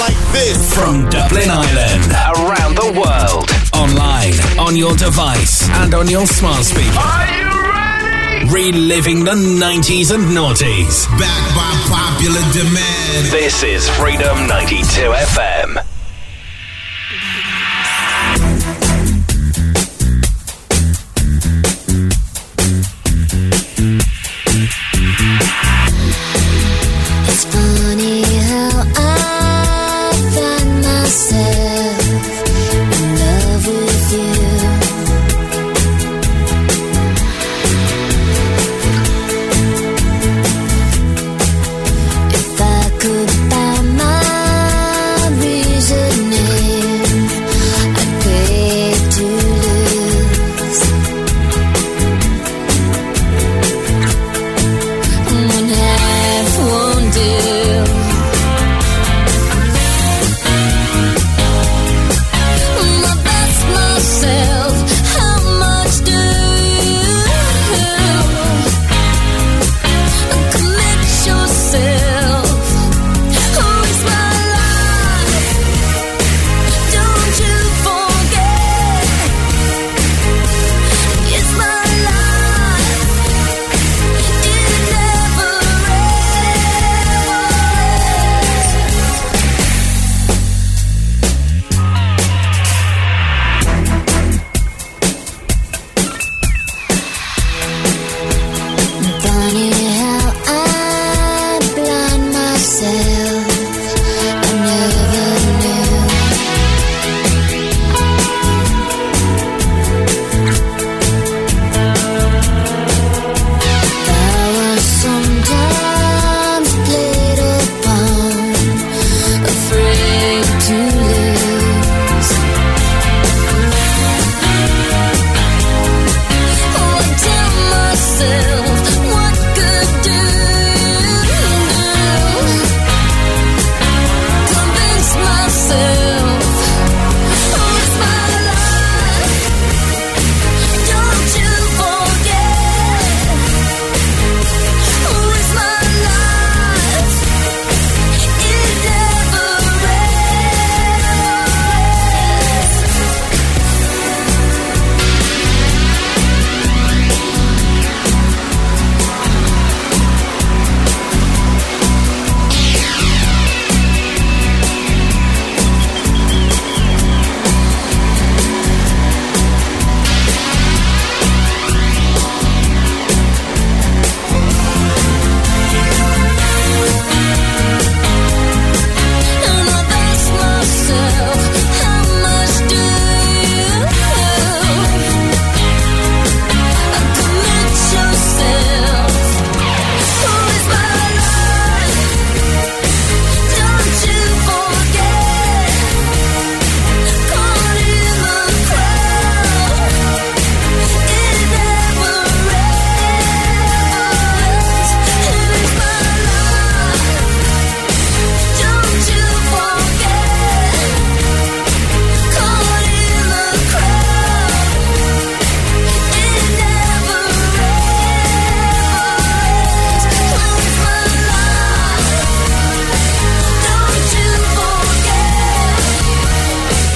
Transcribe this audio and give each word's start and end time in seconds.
like 0.00 0.16
this. 0.32 0.74
From 0.74 1.08
Dublin 1.08 1.50
Ireland, 1.50 2.10
around 2.42 2.76
the 2.76 2.90
world, 2.98 3.50
online, 3.74 4.34
on 4.58 4.76
your 4.76 4.94
device, 4.96 5.68
and 5.80 5.94
on 5.94 6.08
your 6.08 6.26
smart 6.26 6.64
speaker. 6.64 6.98
Are 6.98 7.26
you 7.30 7.50
ready? 7.72 8.50
Reliving 8.50 9.24
the 9.24 9.32
90s 9.32 10.12
and 10.14 10.24
noughties. 10.36 11.06
Back 11.18 11.42
by 11.54 11.70
popular 11.88 12.42
demand. 12.52 13.26
This 13.30 13.62
is 13.62 13.88
Freedom 13.90 14.46
92 14.46 14.84
FM. 15.10 15.84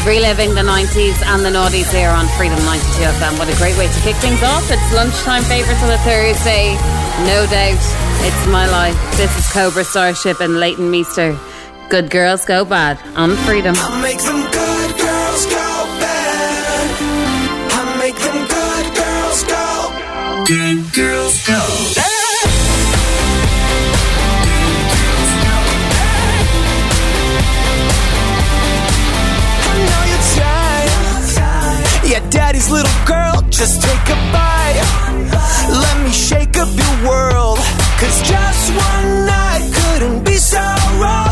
Reliving 0.09 0.55
the 0.55 0.63
90s 0.63 1.21
and 1.27 1.45
the 1.45 1.51
noughties 1.51 1.93
here 1.93 2.09
on 2.09 2.27
Freedom 2.39 2.57
92 2.65 2.81
FM. 3.21 3.39
What 3.39 3.53
a 3.53 3.57
great 3.59 3.77
way 3.77 3.89
to 3.89 4.01
kick 4.01 4.17
things 4.17 4.43
off. 4.43 4.65
It's 4.71 4.95
lunchtime 4.95 5.43
favourites 5.43 5.83
on 5.83 5.91
a 5.91 5.99
Thursday. 5.99 6.73
No 7.29 7.45
doubt, 7.45 7.77
it's 8.25 8.47
my 8.47 8.67
life. 8.71 8.97
This 9.19 9.29
is 9.37 9.53
Cobra 9.53 9.85
Starship 9.85 10.41
and 10.41 10.61
Leighton 10.61 10.91
Meester. 10.91 11.39
Good 11.91 12.09
girls 12.09 12.47
go 12.47 12.65
bad 12.65 12.99
on 13.19 13.37
Freedom. 13.45 13.75
I 13.77 14.01
make 14.01 14.17
them 14.17 14.41
good 14.51 14.97
girls 14.97 15.45
go 15.45 15.85
bad. 16.01 16.89
I'll 17.77 17.99
make 17.99 18.17
them 18.17 18.49
good 18.49 18.87
girls 18.97 19.45
go. 19.45 20.45
good 20.47 20.95
girls 20.95 21.47
go 21.47 22.08
daddy's 32.31 32.71
little 32.71 32.93
girl, 33.07 33.43
just 33.51 33.83
take 33.83 34.09
a 34.09 34.19
bite. 34.33 34.81
Let 35.71 36.05
me 36.05 36.11
shake 36.11 36.57
up 36.57 36.69
your 36.69 37.09
world. 37.09 37.59
Cause 38.01 38.23
just 38.23 38.71
one 38.71 39.27
night 39.27 39.71
couldn't 39.75 40.25
be 40.25 40.37
so 40.37 40.61
wrong. 41.01 41.28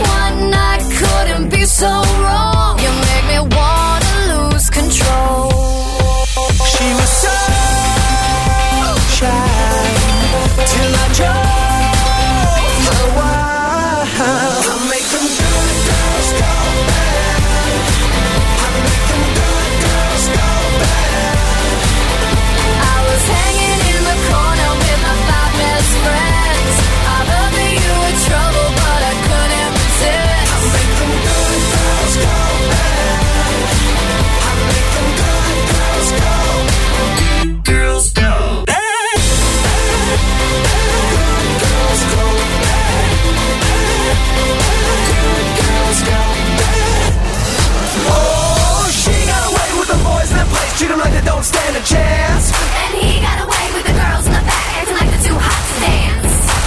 one 0.00 0.54
I 0.54 0.78
couldn't 0.98 1.50
be 1.50 1.64
so 1.64 1.86
wrong. 2.22 2.59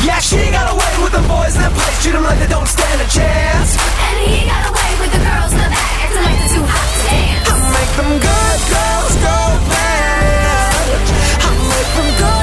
Yeah, 0.03 0.19
she 0.19 0.35
got 0.51 0.67
away 0.67 0.93
with 1.01 1.13
the 1.15 1.23
boys 1.31 1.55
that 1.55 1.71
play. 1.71 1.93
Treat 2.03 2.11
them 2.11 2.23
like 2.23 2.37
they 2.39 2.51
don't 2.51 2.67
stand 2.67 2.99
a 2.99 3.07
chance. 3.07 3.79
And 3.79 4.17
he 4.27 4.43
got 4.43 4.67
away 4.67 4.91
with 4.99 5.11
the 5.15 5.21
girls 5.23 5.51
in 5.55 5.59
the 5.63 5.69
back, 5.71 5.95
acting 6.03 6.23
like 6.27 6.37
they're 6.43 6.53
too 6.59 6.65
hot 6.67 6.87
to 6.91 6.99
dance. 7.07 7.47
I 7.47 7.55
make 7.71 7.93
them 7.95 8.11
good 8.19 8.59
girls 8.67 9.13
go 9.23 9.37
bad. 9.71 10.83
I 11.39 11.49
make 11.71 11.91
them 11.95 12.09
good. 12.19 12.42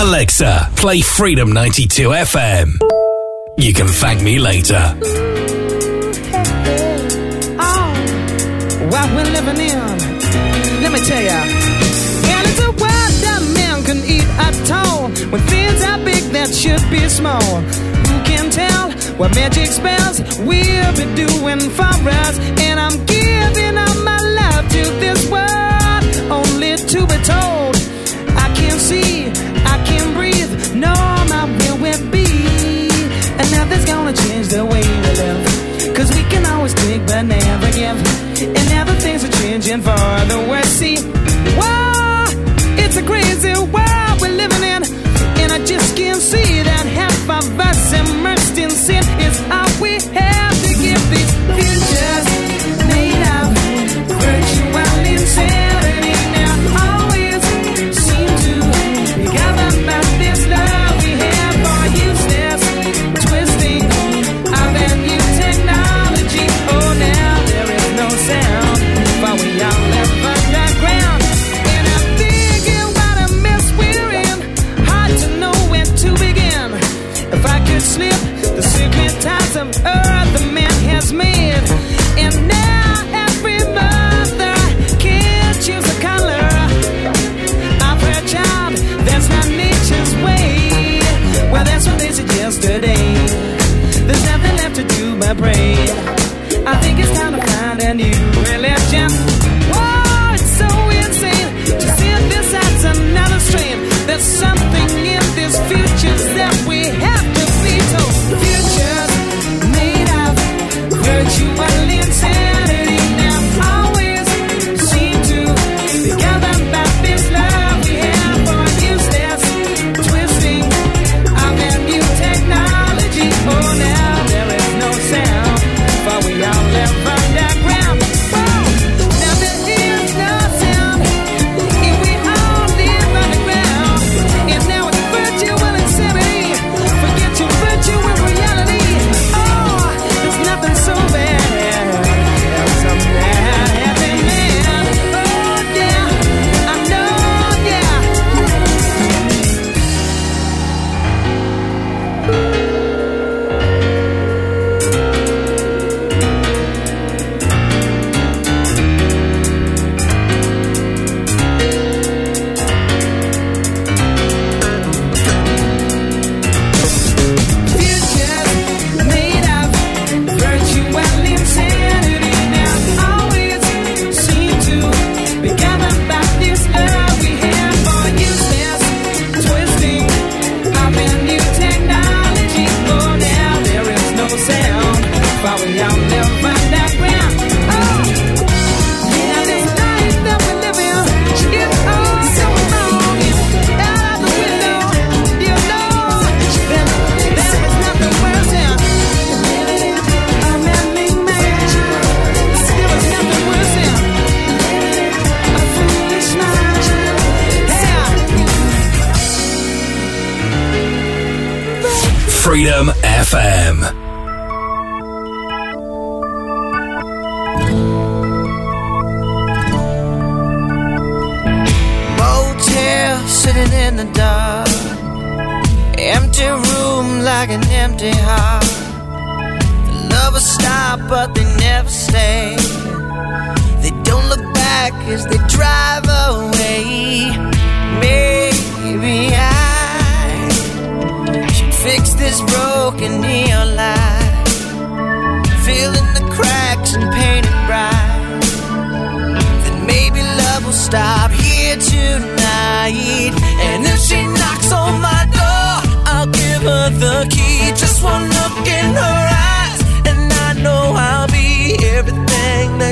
Alexa, 0.00 0.70
play 0.76 1.00
Freedom 1.00 1.52
92 1.52 2.10
FM. 2.10 2.78
You 3.56 3.74
can 3.74 3.88
thank 3.88 4.22
me 4.22 4.38
later. 4.38 4.94
Oh, 7.58 7.90
what 8.92 9.10
we're 9.10 9.32
living 9.32 9.58
in. 9.58 9.98
Let 10.82 10.92
me 10.92 11.00
tell 11.00 11.20
ya. 11.20 11.40
And 12.30 12.46
it's 12.46 12.60
a 12.60 12.70
world 12.70 13.14
that 13.26 13.42
man 13.58 13.82
can 13.82 13.98
eat 14.06 14.28
at 14.38 14.70
all. 14.70 15.08
When 15.32 15.42
things 15.50 15.82
are 15.82 15.98
big 16.04 16.22
that 16.30 16.54
should 16.54 16.84
be 16.92 17.08
small. 17.08 17.42
Who 17.42 18.22
can 18.22 18.50
tell 18.50 18.92
what 19.18 19.34
magic 19.34 19.66
spells 19.66 20.20
we'll 20.46 20.92
be 20.94 21.06
doing 21.16 21.58
for 21.74 21.97
new 97.98 98.12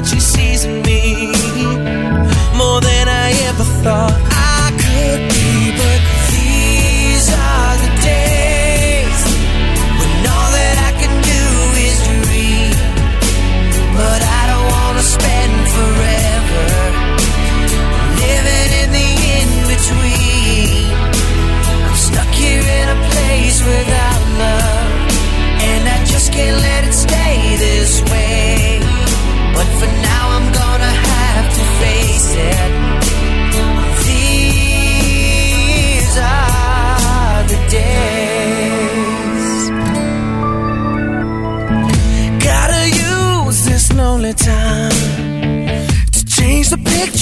she 0.06 0.20
sees 0.20 0.64
in 0.64 0.82
me 0.82 1.26
more 2.56 2.80
than 2.80 3.08
I 3.08 3.32
ever 3.48 3.64
thought. 3.82 4.25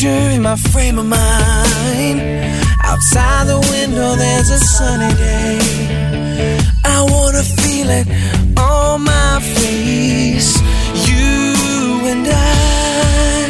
picture 0.04 0.30
in 0.36 0.42
my 0.42 0.56
frame 0.56 0.98
of 0.98 1.06
mind. 1.06 2.20
Outside 2.82 3.46
the 3.46 3.60
window, 3.72 4.16
there's 4.16 4.50
a 4.50 4.58
sunny 4.58 5.14
day. 5.14 5.58
I 6.84 7.06
wanna 7.10 7.42
feel 7.42 7.88
it 7.90 8.06
on 8.58 9.02
my 9.04 9.40
face. 9.40 10.60
You 11.08 12.08
and 12.12 12.26
I, 12.26 13.48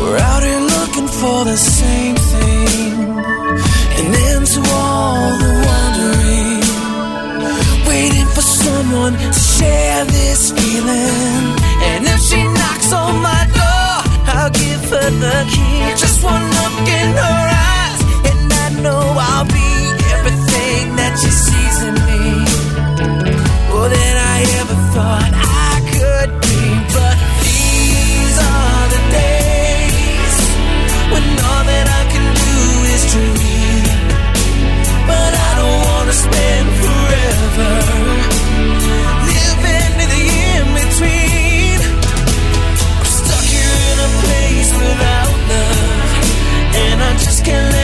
we're 0.00 0.18
out 0.18 0.42
here 0.42 0.64
looking 0.76 1.08
for 1.20 1.44
the 1.44 1.56
same 1.56 2.16
thing. 2.16 2.92
And 3.98 4.14
into 4.30 4.60
all 4.80 5.38
the 5.44 5.52
wandering, 5.68 6.62
waiting 7.86 8.28
for 8.34 8.42
someone 8.42 9.14
to 9.14 9.40
share 9.56 10.04
this 10.04 10.50
feeling. 10.50 11.44
And 11.90 12.06
if 12.06 12.20
she 12.28 12.42
knocks 12.58 12.92
on 12.92 13.22
my 13.22 13.41
give 14.52 14.82
her 14.90 15.10
the 15.24 15.38
key. 15.52 15.80
Just 15.96 16.22
one 16.22 16.44
look 16.58 16.88
in 17.00 17.08
her 17.22 17.44
eyes, 17.72 18.00
and 18.30 18.52
I 18.64 18.68
know 18.82 19.02
I'll 19.28 19.46
be 19.46 19.72
everything 20.16 20.96
that 20.96 21.18
she 21.20 21.30
sees 21.30 21.76
in 21.88 21.94
me. 22.08 22.22
More 23.70 23.88
than 23.88 24.14
I 24.34 24.38
ever 24.60 24.76
thought 24.94 25.32
I 25.32 25.72
could 25.94 26.30
be. 26.44 26.60
But 26.96 27.16
these 27.44 28.36
are 28.54 28.84
the 28.94 29.02
days 29.20 30.36
when 31.12 31.24
all 31.48 31.64
that 31.70 31.86
I 32.00 32.02
can 32.12 32.26
do 32.46 32.58
is 32.94 33.02
dream. 33.12 33.84
But 35.10 35.32
I 35.48 35.50
don't 35.60 35.80
wanna 35.88 36.14
spend 36.24 36.66
forever. 36.82 38.21
can 47.52 47.70
live 47.72 47.81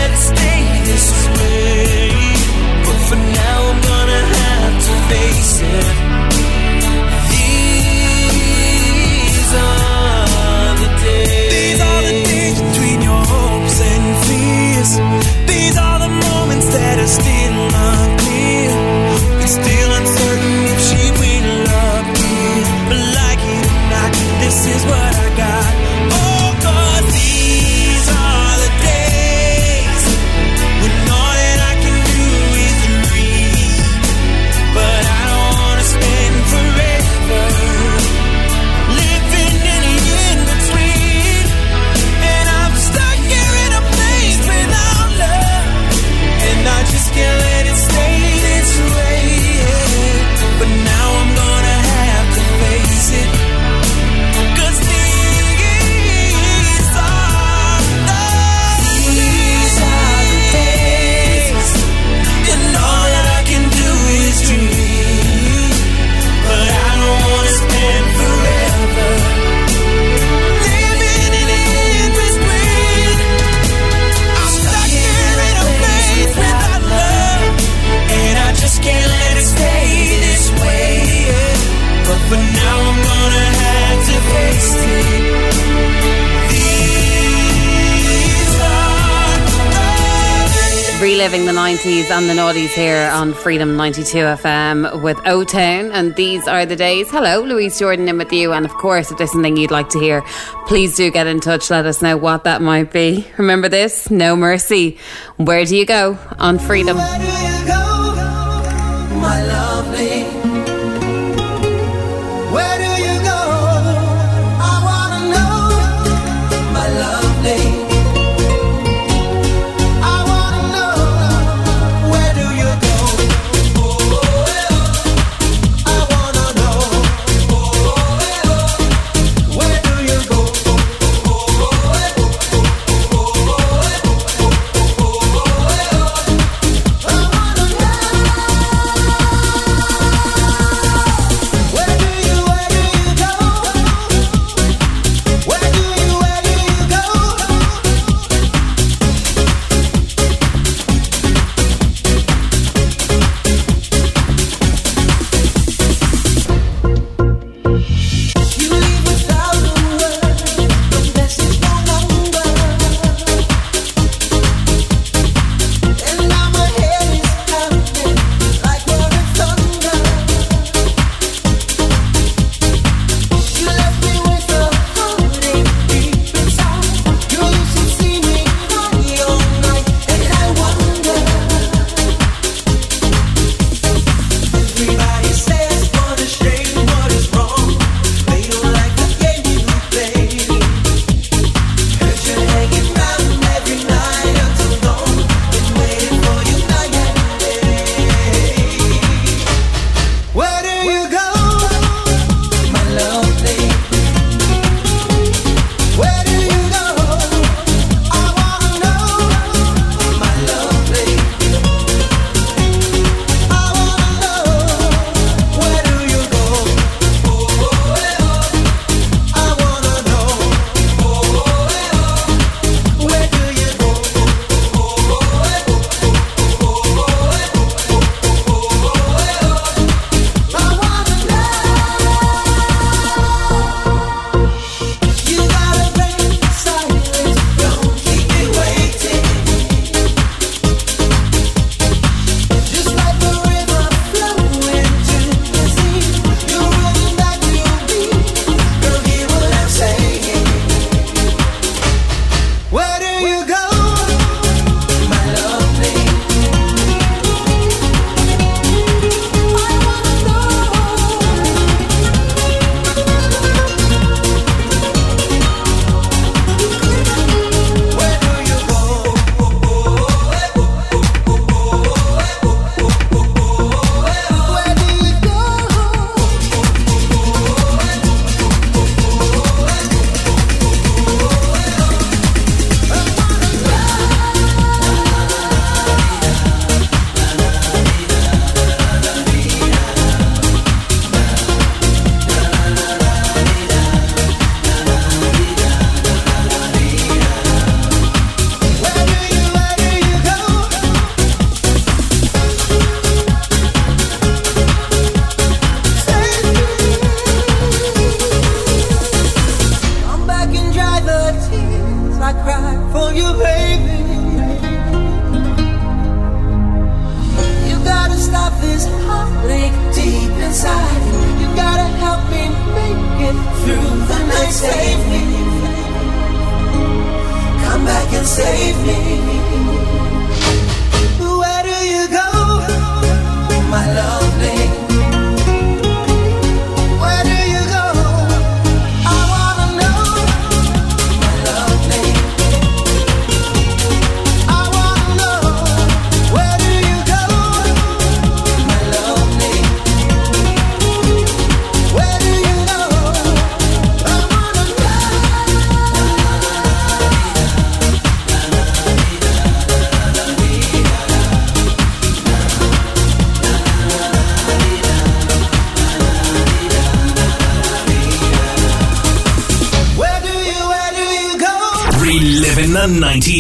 reliving 91.19 91.47
the 91.47 91.53
90s 91.53 92.13
and 92.13 92.31
the 92.31 92.33
noughties 92.33 92.69
here 92.69 93.11
on 93.13 93.35
Freedom 93.35 93.77
92 93.77 94.19
FM 94.19 95.03
with 95.03 95.19
O 95.27 95.43
Town. 95.43 95.91
And 95.91 96.15
these 96.15 96.47
are 96.47 96.65
the 96.65 96.77
days. 96.77 97.11
Hello, 97.11 97.43
Louise 97.43 97.77
Jordan 97.77 98.09
in 98.09 98.19
with 98.19 98.33
you. 98.33 98.53
And 98.53 98.65
of 98.65 98.73
course, 98.75 99.11
if 99.11 99.19
there's 99.19 99.33
something 99.33 99.57
you'd 99.57 99.73
like 99.73 99.89
to 99.89 99.99
hear, 99.99 100.23
please 100.69 100.95
do 100.95 101.11
get 101.11 101.27
in 101.27 101.41
touch. 101.41 101.71
Let 101.71 101.87
us 101.87 102.03
know 102.03 102.17
what 102.17 102.45
that 102.45 102.63
might 102.63 102.93
be. 102.93 103.27
Remember 103.37 103.69
this 103.69 104.13
No 104.13 104.37
Mercy. 104.37 104.97
Where 105.39 105.65
do 105.65 105.77
you 105.77 105.87
go 105.87 106.17
on 106.39 106.61
Freedom? 106.61 106.97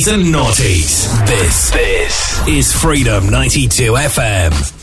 and 0.06 0.22
noughties. 0.26 1.26
This, 1.26 1.70
this 1.70 2.46
is 2.46 2.72
Freedom 2.72 3.28
92 3.30 3.92
FM. 3.94 4.77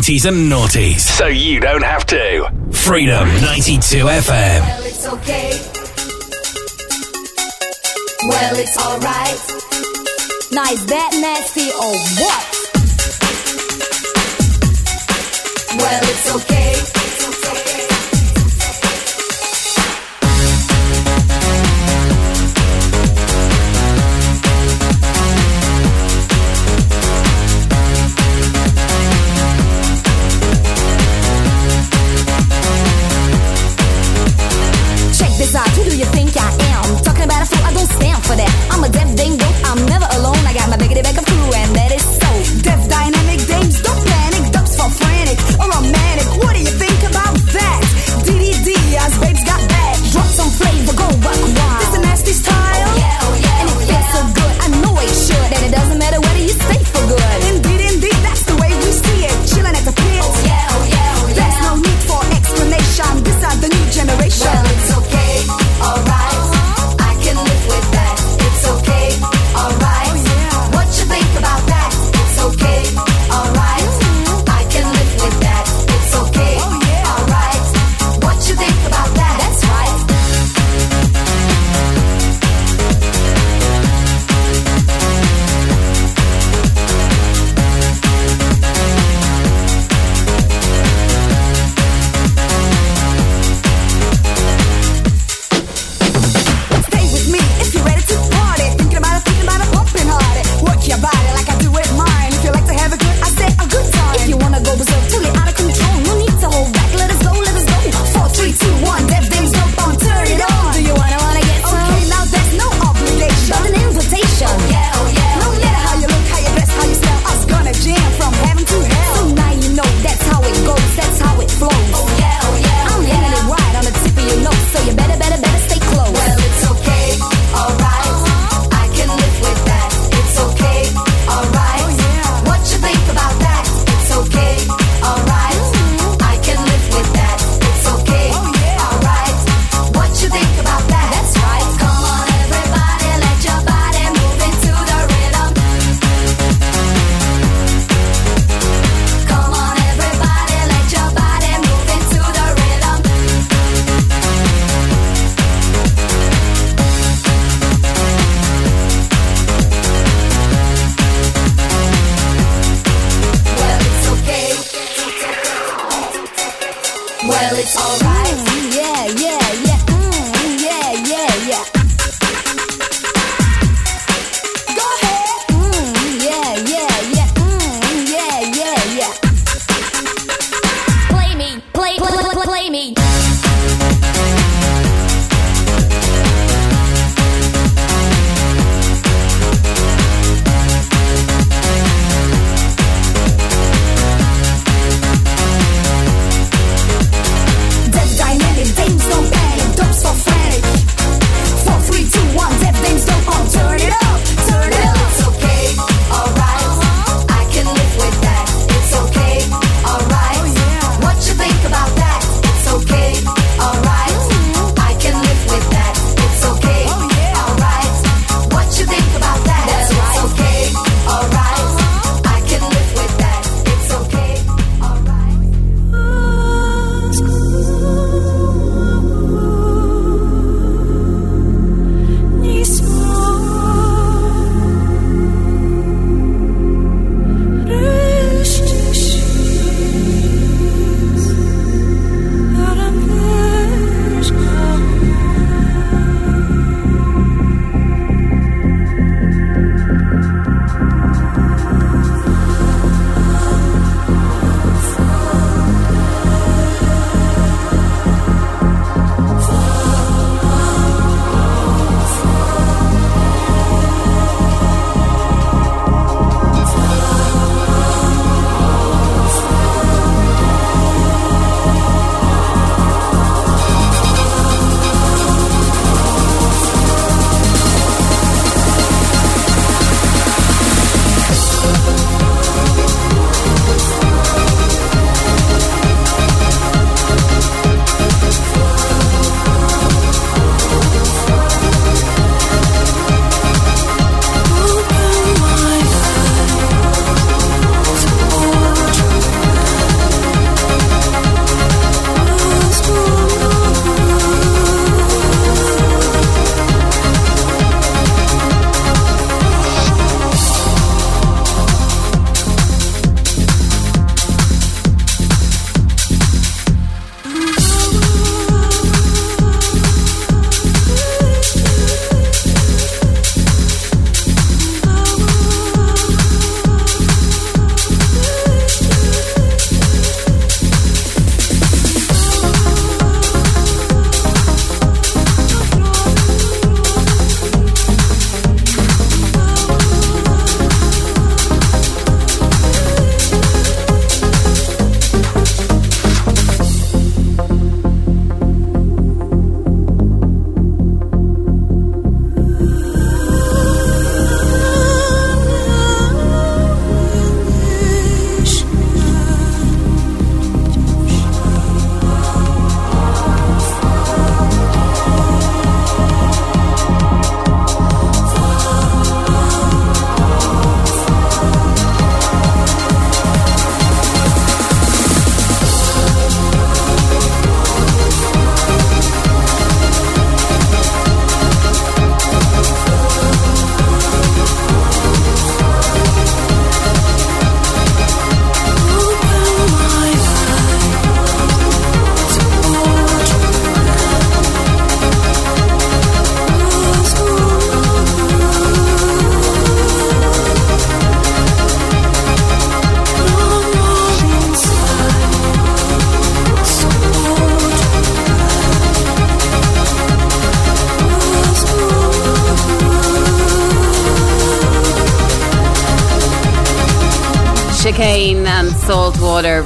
80s 0.00 0.24
and 0.24 0.50
noughties. 0.50 1.00
So 1.00 1.26
you 1.26 1.60
don't 1.60 1.84
have 1.84 2.06
to. 2.06 2.50
Freedom 2.72 3.28
92 3.42 3.98
FM. 4.06 4.60
Well, 4.60 4.84
it's 4.86 5.06
okay. 5.06 5.50
Well, 8.26 8.56
it's 8.56 8.78
alright. 8.78 9.40
Nice, 10.52 10.84
that 10.86 11.10
nasty, 11.20 11.68
or 11.68 11.92
what? 12.16 12.44
Well, 15.76 16.00
it's 16.02 16.34
okay. 16.36 16.79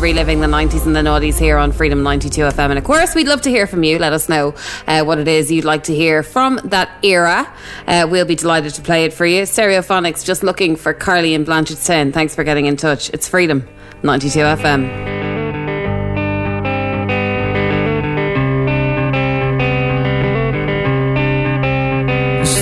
Reliving 0.05 0.41
the 0.41 0.47
90s 0.47 0.85
and 0.85 0.95
the 0.95 1.01
noughties 1.01 1.39
here 1.39 1.57
on 1.57 1.73
Freedom 1.73 2.03
92 2.03 2.43
FM. 2.43 2.69
And 2.69 2.77
of 2.77 2.85
course, 2.85 3.15
we'd 3.15 3.27
love 3.27 3.41
to 3.41 3.49
hear 3.49 3.67
from 3.67 3.85
you. 3.85 3.99
Let 3.99 4.13
us 4.13 4.29
know 4.29 4.55
uh, 4.87 5.03
what 5.03 5.19
it 5.19 5.27
is 5.27 5.51
you'd 5.51 5.65
like 5.65 5.85
to 5.85 5.95
hear 5.95 6.23
from 6.23 6.61
that 6.65 6.91
era. 7.03 7.51
Uh, 7.87 8.07
we'll 8.11 8.27
be 8.27 8.35
delighted 8.35 8.75
to 8.75 8.83
play 8.83 9.07
it 9.07 9.15
for 9.15 9.25
you. 9.25 9.45
Stereophonics 9.45 10.23
just 10.23 10.43
looking 10.43 10.77
for 10.77 10.93
Carly 10.93 11.35
and 11.35 11.47
Blanchardstown. 11.47 12.13
Thanks 12.13 12.35
for 12.35 12.45
getting 12.45 12.67
in 12.67 12.77
touch. 12.77 13.09
It's 13.15 13.27
Freedom 13.27 13.67
92 14.03 14.41
FM. 14.41 15.15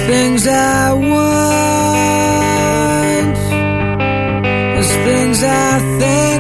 things 0.07 0.47
I 0.47 0.93
want. 0.93 1.33
There's 4.75 4.93
things 5.07 5.43
I 5.43 5.99
think 5.99 6.32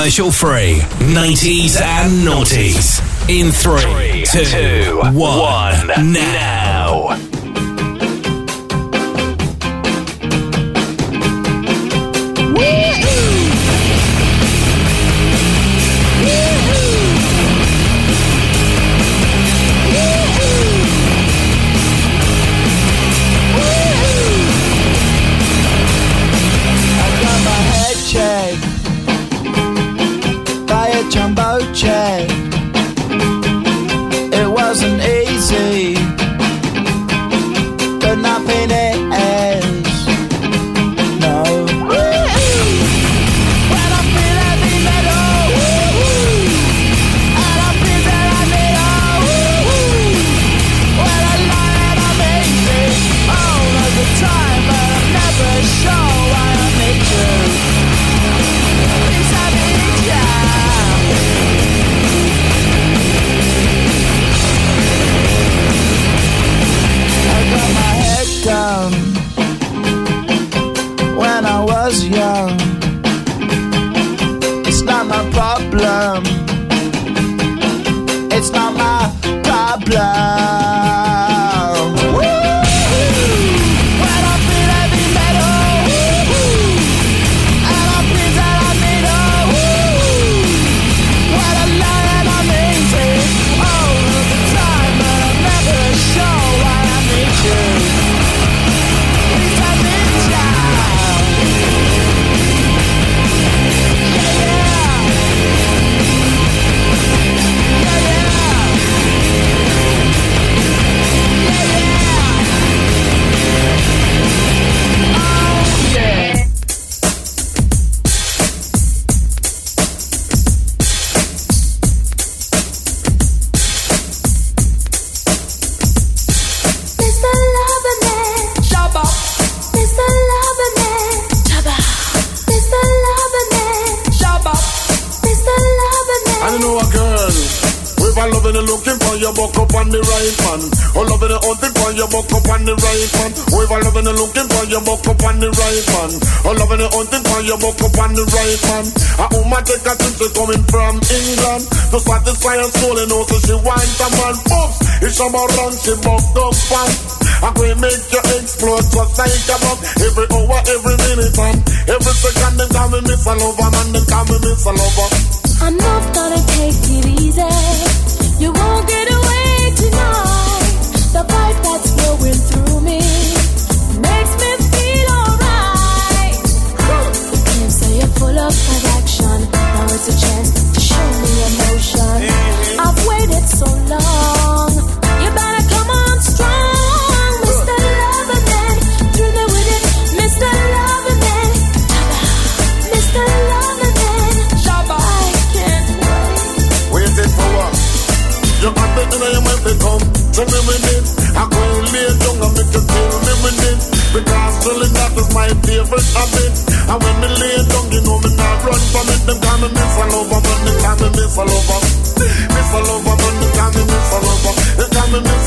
commercial 0.00 0.32
free. 0.32 0.78
90s 1.12 1.78
and 1.78 2.26
noughties. 2.26 3.02
In 3.28 3.52
three, 3.52 4.24
two, 4.24 4.98
one, 5.12 6.12
now. 6.14 7.39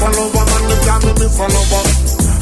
Me 0.04 0.10
a 0.10 0.20
Lover, 0.20 0.44
man. 0.44 0.64
They 0.68 0.80
call 0.84 1.00
me 1.00 1.12
Miss 1.20 1.40
a 1.40 1.46
Lover. 1.48 1.84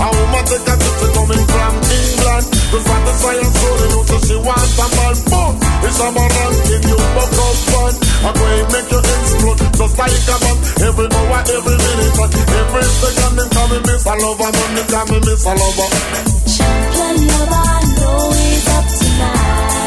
A 0.02 0.08
woman 0.10 0.44
take 0.50 0.66
a 0.66 0.76
trip, 0.82 1.14
coming 1.14 1.46
from 1.46 1.74
England. 1.78 2.46
To 2.72 2.78
satisfy 2.82 3.36
her 3.38 3.52
soul, 3.52 3.78
you 3.82 3.88
know, 3.92 4.04
so 4.10 4.18
she 4.26 4.36
wants 4.42 4.80
a 4.82 4.86
man. 4.98 5.16
Boom! 5.30 5.54
It's 5.86 6.00
a 6.02 6.08
man 6.10 6.30
ranking 6.32 6.84
you, 6.90 6.98
buck 7.14 7.38
up 7.38 7.58
fun. 7.70 7.94
I'm 8.22 8.34
going 8.34 8.66
make 8.72 8.90
you 8.92 9.02
explode, 9.02 9.60
just 9.78 9.96
like 9.98 10.30
a 10.32 10.36
bomb. 10.42 10.58
Every 10.82 11.08
hour, 11.12 11.42
every 11.42 11.78
minute, 11.78 12.18
every 12.18 12.86
second, 13.02 13.34
they 13.38 13.48
call 13.54 13.68
me 13.70 13.78
Miss 13.86 14.06
a 14.06 14.14
Lover, 14.18 14.52
man. 14.52 14.70
They 14.76 14.86
call 14.90 15.06
me 15.06 15.18
Miss 15.22 15.46
a 15.46 15.54
Lover. 15.54 15.90
Champion 16.50 17.16
lover, 17.30 17.62
I 17.62 17.80
know 17.98 18.32
he's 18.32 18.68
up 18.74 18.86
tonight. 18.90 19.81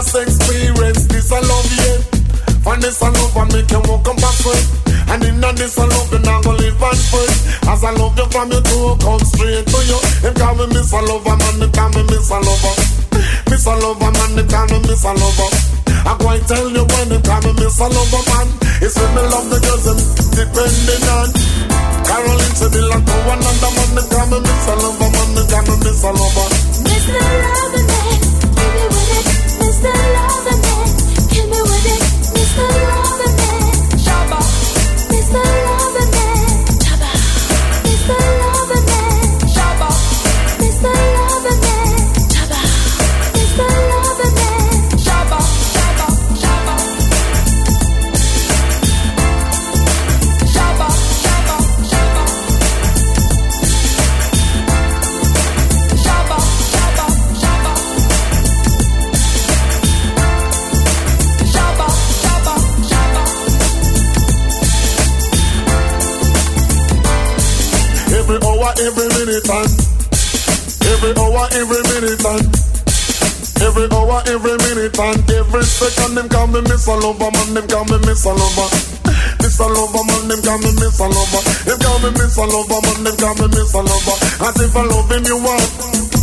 You 0.00 0.06
say 0.16 0.24
experience 0.24 1.04
this 1.12 1.28
I 1.28 1.44
love 1.44 1.68
yet. 1.76 2.00
And 2.64 2.80
this 2.80 3.04
I 3.04 3.12
love 3.12 3.36
and 3.36 3.52
make 3.52 3.68
you 3.68 3.84
walk 3.84 4.08
up 4.08 4.16
backward. 4.16 4.64
And 5.12 5.20
in 5.28 5.36
that 5.44 5.60
this 5.60 5.76
I 5.76 5.84
love 5.84 6.08
you 6.08 6.24
not 6.24 6.40
gonna 6.40 6.56
live 6.56 6.80
and 6.80 7.00
free. 7.12 7.28
As 7.68 7.84
I 7.84 7.92
love 8.00 8.16
you 8.16 8.24
from 8.32 8.48
your 8.48 8.64
toe, 8.64 8.96
come 8.96 9.20
straight 9.28 9.68
to 9.68 9.78
you. 9.84 10.00
Them 10.24 10.32
call 10.40 10.56
me 10.56 10.72
Miss 10.72 10.88
a 10.96 11.04
Lover, 11.04 11.36
man, 11.36 11.54
they 11.60 11.68
call 11.76 11.92
me 11.92 12.00
Miss 12.08 12.32
a 12.32 12.38
Lover. 12.40 12.74
Miss 13.52 13.68
a 13.68 13.76
Lover, 13.76 14.08
man, 14.08 14.30
they 14.40 14.46
call 14.48 14.66
me 14.72 14.78
Miss 14.88 15.04
a 15.04 15.12
Lover. 15.12 15.50
I 15.92 16.12
go 16.16 16.26
and 16.32 16.44
tell 16.48 16.64
you 16.72 16.80
when 16.80 17.06
they 17.12 17.20
call 17.20 17.40
me 17.44 17.52
Miss 17.60 17.76
a 17.76 17.86
Lover, 17.92 18.22
man. 18.24 18.48
It's 18.80 18.96
when 18.96 19.10
me 19.12 19.22
love 19.28 19.52
the 19.52 19.58
girls 19.60 19.84
and 19.84 20.00
depending 20.32 21.04
on. 21.12 21.28
Caroline 22.08 22.56
said 22.56 22.72
they 22.72 22.84
like 22.88 23.04
to 23.04 23.16
another, 23.36 23.72
man, 23.76 23.90
they 24.00 24.06
call 24.08 24.26
me 24.32 24.38
Miss 24.48 24.64
a 24.64 24.74
Lover, 24.80 25.10
man, 25.12 25.28
they 25.36 25.44
call 25.44 25.64
me 25.68 25.74
Miss 25.84 26.00
a 26.00 26.10
Lover. 26.16 26.48
Mr. 26.88 27.20
Loverman, 27.20 28.16
give 28.56 28.72
me 28.72 28.84
with 28.96 29.28
it. 29.28 29.29
the 35.32 35.38
light. 35.38 35.69
Every 68.80 69.08
minute, 69.12 69.44
and 69.44 69.68
every 70.88 71.12
hour, 71.20 71.44
every 71.52 71.82
minute, 71.84 72.24
and 72.24 72.48
every 73.60 73.86
hour, 73.92 74.22
every 74.24 74.56
minute, 74.56 74.98
and 74.98 75.30
every 75.30 75.64
second, 75.64 76.14
them 76.14 76.28
call 76.30 76.46
me 76.46 76.62
Miss 76.62 76.88
Lover, 76.88 77.30
man, 77.30 77.54
them 77.54 77.68
call 77.68 77.84
me 77.84 77.98
Miss 78.08 78.24
Lover. 78.24 78.68
Miss 79.44 79.60
Lover, 79.60 80.04
man, 80.08 80.28
them 80.32 80.40
call 80.40 80.58
me 80.64 80.72
Miss 80.80 80.96
Lover. 80.96 81.42
Them 81.68 81.78
call 81.78 81.98
me 82.00 82.10
Miss 82.16 82.38
Lover, 82.40 82.80
man, 82.80 83.04
them 83.04 83.16
call 83.20 83.34
me 83.36 83.46
Miss 83.52 83.74
Lover. 83.74 84.16
As 84.48 84.56
if 84.64 84.74
I 84.74 84.82
loving 84.88 85.24
you 85.28 86.19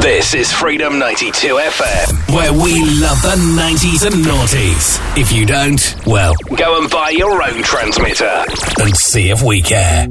This 0.00 0.34
is 0.34 0.52
Freedom 0.52 0.98
92 0.98 1.54
FM, 1.54 2.34
where 2.34 2.52
we 2.52 2.80
love 3.00 3.20
the 3.22 3.36
90s 3.56 4.06
and 4.06 4.24
noughties. 4.24 4.98
If 5.18 5.32
you 5.32 5.46
don't, 5.46 5.94
well, 6.06 6.34
go 6.56 6.80
and 6.80 6.90
buy 6.90 7.10
your 7.10 7.42
own 7.42 7.62
transmitter 7.62 8.44
and 8.80 8.96
see 8.96 9.30
if 9.30 9.42
we 9.42 9.60
care. 9.62 10.06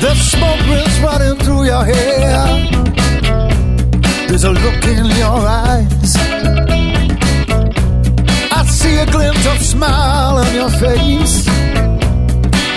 The 0.00 0.14
smoke 0.14 1.02
running 1.02 1.38
through 1.38 1.64
your 1.64 1.84
head. 1.84 2.17
There's 4.40 4.56
a 4.56 4.60
look 4.66 4.84
in 4.84 5.04
your 5.18 5.40
eyes. 5.48 6.14
I 8.52 8.64
see 8.68 8.94
a 8.94 9.06
glint 9.06 9.44
of 9.46 9.60
smile 9.60 10.38
on 10.38 10.54
your 10.54 10.70
face. 10.70 11.44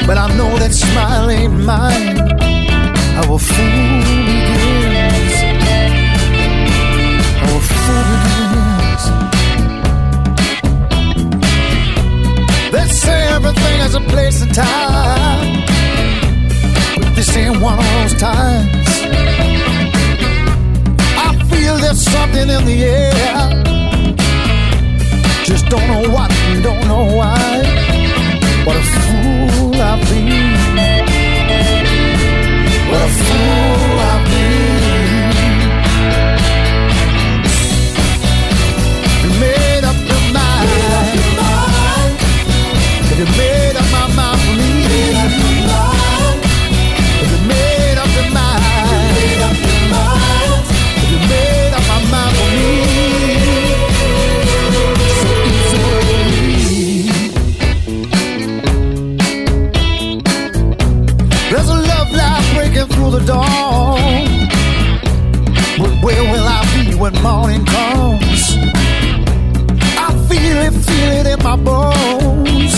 But 0.07 0.18
I 0.18 0.36
know 0.38 0.57
that 0.57 0.74
smile 0.74 1.30
ain't 1.30 1.53
mine. 1.53 2.18
Our 3.20 3.38
fool 3.38 4.01
begins. 4.09 5.36
Our 7.45 7.62
fool 7.70 8.05
begins. 8.26 9.03
They 12.72 12.86
say 12.88 13.20
everything 13.36 13.78
has 13.82 13.93
a 13.93 14.01
place 14.01 14.41
and 14.41 14.51
time. 14.51 15.64
But 17.03 17.14
this 17.16 17.38
ain't 17.38 17.62
one 17.62 17.78
of 17.78 17.86
those 17.86 18.16
times. 18.20 18.91
There's 21.92 22.06
something 22.10 22.50
in 22.50 22.66
the 22.66 22.84
air. 22.86 23.12
Just 25.44 25.66
don't 25.68 25.86
know 25.88 26.10
what, 26.10 26.32
don't 26.64 26.88
know 26.88 27.04
why. 27.04 27.64
What 28.66 28.78
a 28.78 28.84
fool 28.84 29.76
I've 29.76 30.00
been. 30.10 30.54
What 32.89 33.02
a 33.02 33.12
fool 33.20 34.00
I've 34.12 34.24
been. 34.32 34.72
You 39.24 39.32
made 39.46 39.84
up 39.92 40.00
your 40.12 40.24
mind. 40.38 40.70
You 43.20 43.26
made 43.38 43.76
up 43.76 43.88
my 43.92 44.08
mind 44.16 44.39
for 44.39 44.54
me? 44.56 45.91
The 63.12 63.20
dawn. 63.26 64.47
But 65.78 66.03
where 66.03 66.24
will 66.32 66.47
I 66.47 66.62
be 66.76 66.95
when 66.95 67.14
morning 67.22 67.66
comes? 67.66 68.55
I 69.97 70.09
feel 70.30 70.57
it, 70.68 70.74
feel 70.88 71.12
it 71.20 71.28
in 71.28 71.43
my 71.43 71.57
bones. 71.57 72.74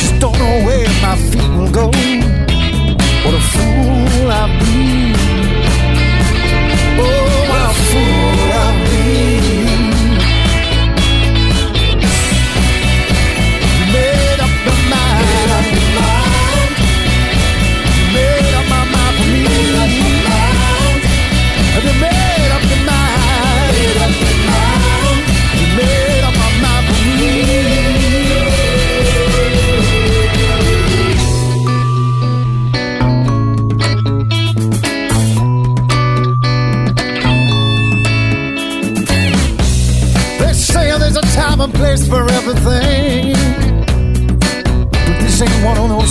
Just 0.00 0.20
don't 0.20 0.38
know 0.38 0.56
where 0.66 0.88
my 1.02 1.16
feet 1.30 1.50
will 1.58 1.70
go. 1.70 1.86
What 3.24 3.34
a 3.34 3.42
fool 3.52 4.30
I've 4.30 4.60
been. 4.60 5.15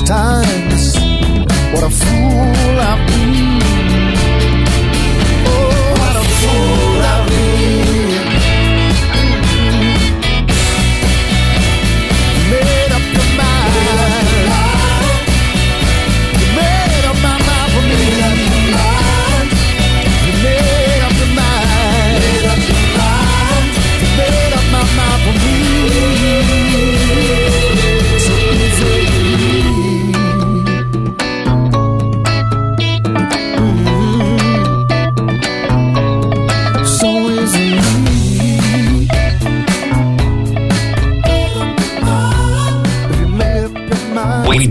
Times. 0.06 0.96
What 1.74 1.84
a 1.84 1.90
fool 1.90 2.80
I've 2.80 3.05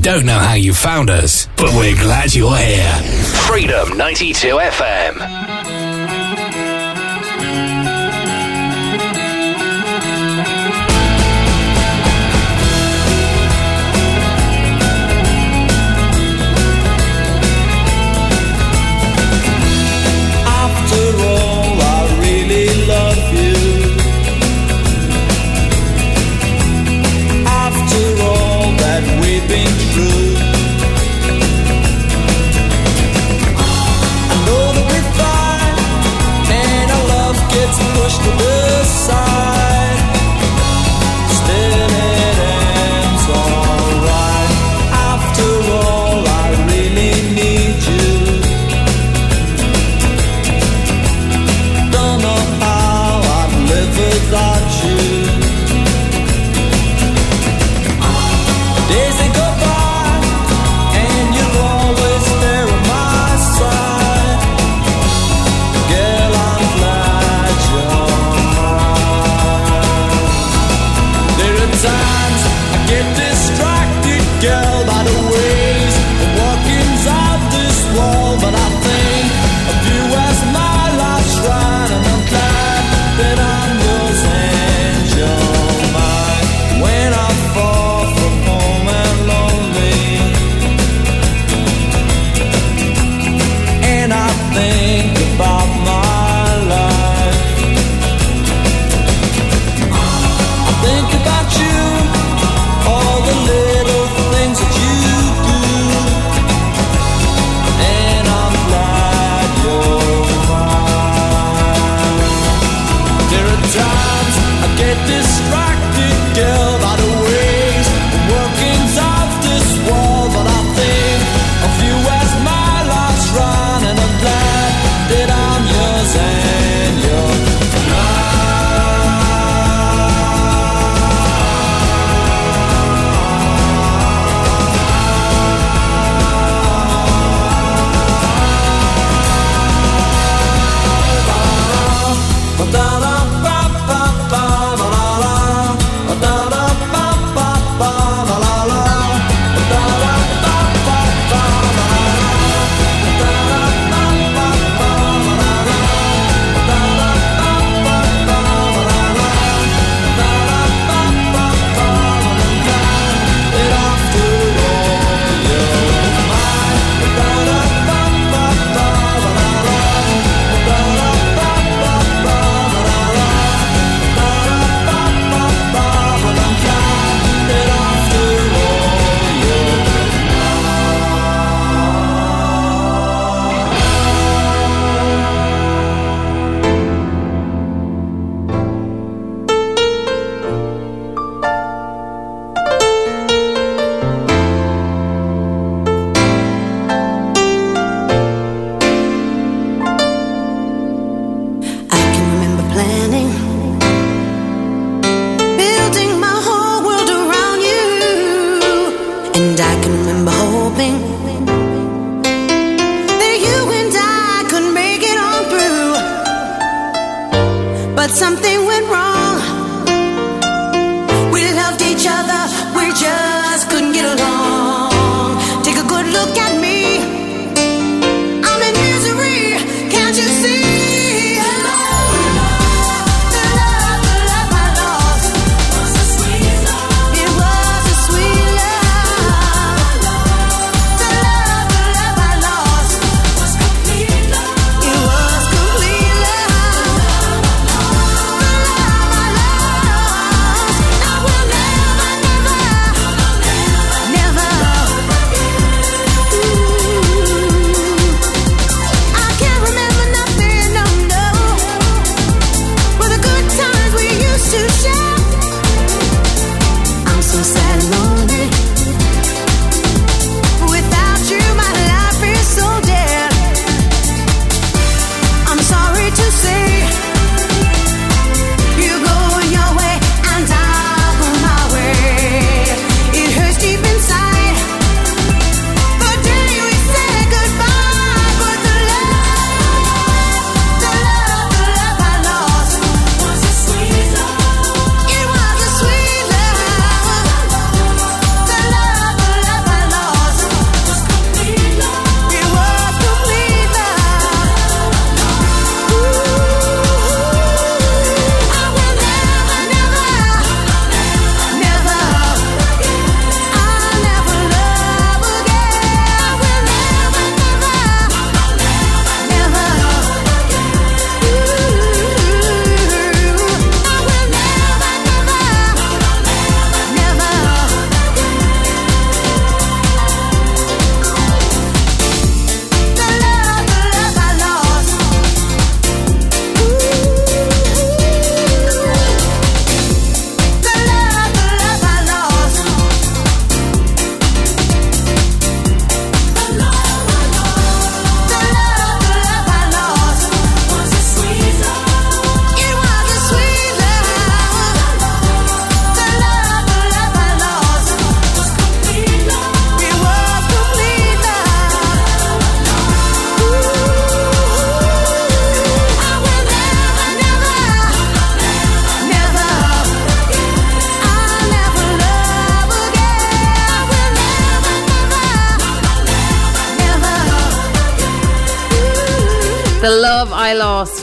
don't 0.05 0.27
know 0.27 0.39
how 0.39 0.53
you 0.53 0.75
found 0.75 1.09
us, 1.09 1.49
but 1.57 1.71
we're 1.73 1.97
glad 1.97 2.35
you're 2.35 2.55
here. 2.55 2.93
Freedom 3.49 3.97
92 3.97 4.49
FM. 4.49 5.34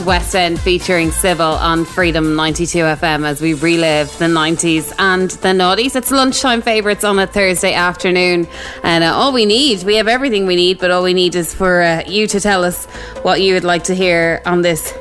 West 0.04 0.34
End 0.34 0.60
featuring 0.60 1.10
Sybil 1.10 1.44
on 1.44 1.84
Freedom 1.84 2.34
92 2.34 2.78
FM 2.78 3.24
as 3.24 3.40
we 3.40 3.54
relive 3.54 4.16
the 4.18 4.26
90s 4.26 4.92
and 4.98 5.30
the 5.30 5.48
noughties. 5.48 5.96
It's 5.96 6.10
lunchtime 6.10 6.62
favourites 6.62 7.04
on 7.04 7.18
a 7.18 7.26
Thursday 7.26 7.74
afternoon. 7.74 8.48
And 8.82 9.04
uh, 9.04 9.14
all 9.14 9.32
we 9.32 9.44
need, 9.46 9.82
we 9.84 9.96
have 9.96 10.08
everything 10.08 10.46
we 10.46 10.56
need, 10.56 10.78
but 10.78 10.90
all 10.90 11.02
we 11.02 11.14
need 11.14 11.34
is 11.34 11.54
for 11.54 11.82
uh, 11.82 12.04
you 12.06 12.26
to 12.28 12.40
tell 12.40 12.64
us 12.64 12.86
what 13.22 13.40
you 13.40 13.54
would 13.54 13.64
like 13.64 13.84
to 13.84 13.94
hear 13.94 14.42
on 14.44 14.62
this 14.62 14.92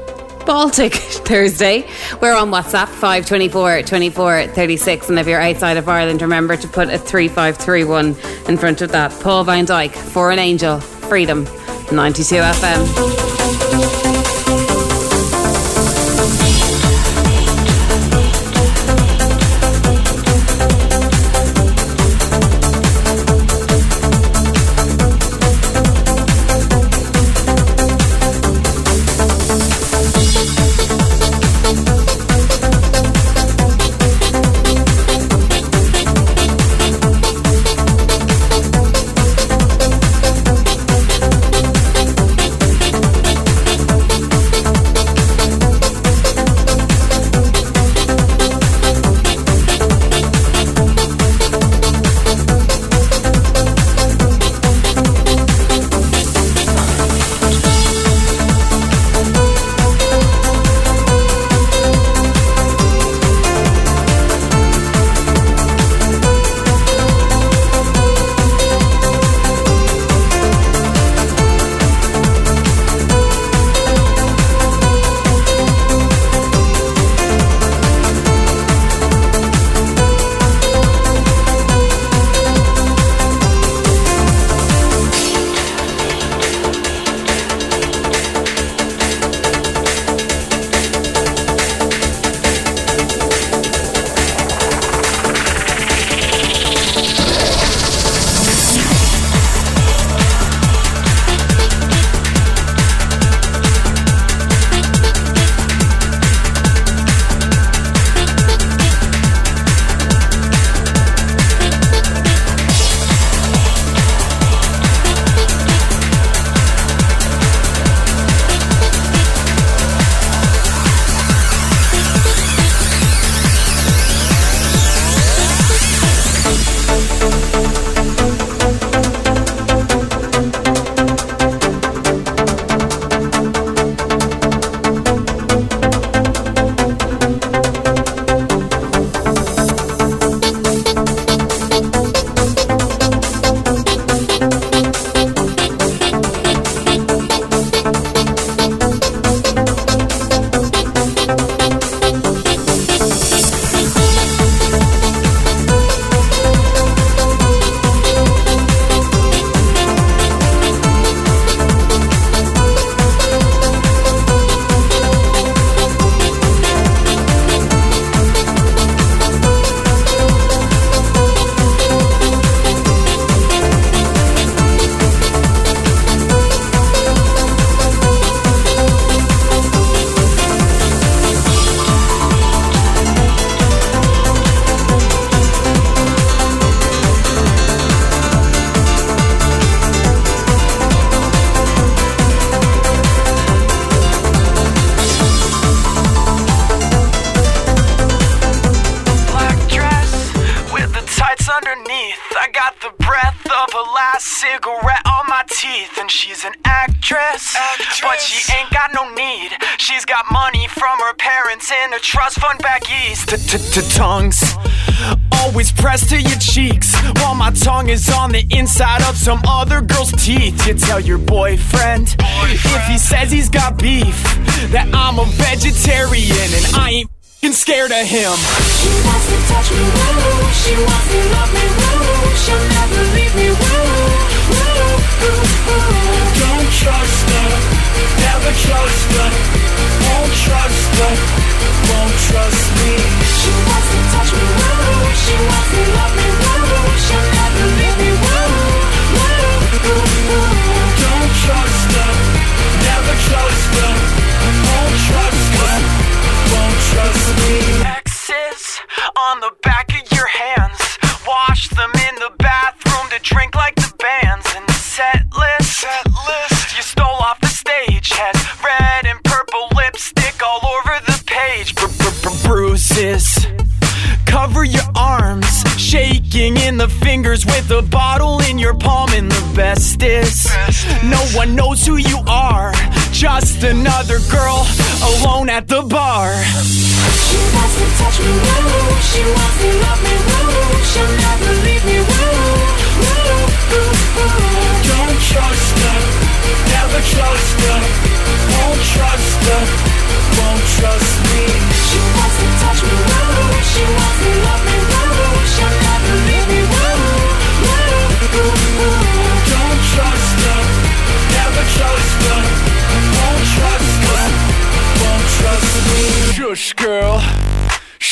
Baltic 0.46 0.94
Thursday. 1.26 1.88
We're 2.22 2.36
on 2.36 2.52
WhatsApp 2.52 2.88
524 2.88 3.84
24 3.84 4.48
36. 4.48 5.10
And 5.10 5.20
if 5.20 5.28
you're 5.28 5.42
outside 5.42 5.78
of 5.78 5.88
Ireland, 5.90 6.22
remember 6.22 6.58
to 6.58 6.68
put 6.68 6.90
a 6.90 6.98
3531 6.98 8.16
in 8.50 8.58
front 8.58 8.82
of 8.82 8.92
that. 8.92 9.12
Paul 9.22 9.44
Van 9.44 9.66
Dyk, 9.66 9.92
For 9.92 10.32
an 10.32 10.40
Angel, 10.40 10.80
Freedom 10.80 11.46
92 11.92 12.36
FM. 12.36 14.11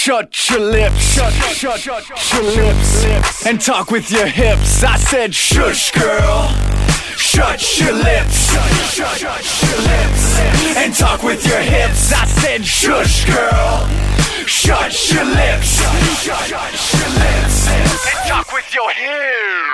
Shut 0.01 0.49
your 0.49 0.61
lips, 0.61 0.95
shut, 0.95 1.33
shut, 1.33 1.77
shut, 1.77 2.03
shut 2.03 2.33
your 2.33 2.43
lips, 2.43 3.03
lips, 3.03 3.45
and 3.45 3.59
talk 3.59 3.91
with 3.91 4.09
your 4.09 4.27
hips. 4.27 4.81
I 4.81 4.95
said, 4.95 5.35
shush, 5.35 5.91
girl. 5.91 6.47
Shut 7.17 7.77
your 7.77 7.91
lips, 7.91 8.49
shut, 8.49 8.71
shut, 8.87 9.19
your 9.19 9.81
lips, 9.81 10.39
and 10.77 10.95
talk 10.95 11.21
with 11.21 11.45
your 11.45 11.59
hips. 11.59 12.13
I 12.13 12.25
said, 12.25 12.65
shush, 12.65 13.25
girl. 13.25 13.89
Shut 14.47 15.11
your 15.11 15.25
lips, 15.25 15.67
shut, 15.67 16.47
shut, 16.47 16.47
your 16.47 17.09
lips, 17.19 17.67
and 17.67 18.29
talk 18.29 18.53
with 18.53 18.73
your 18.73 18.89
hips. 18.93 19.68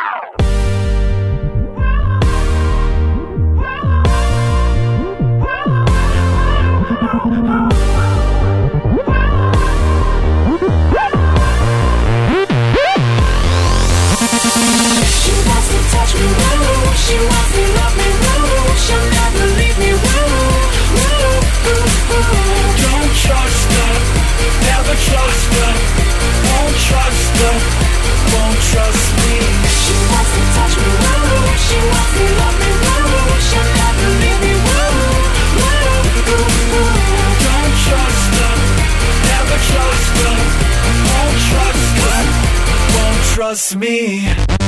It's 43.68 43.76
me. 43.76 44.65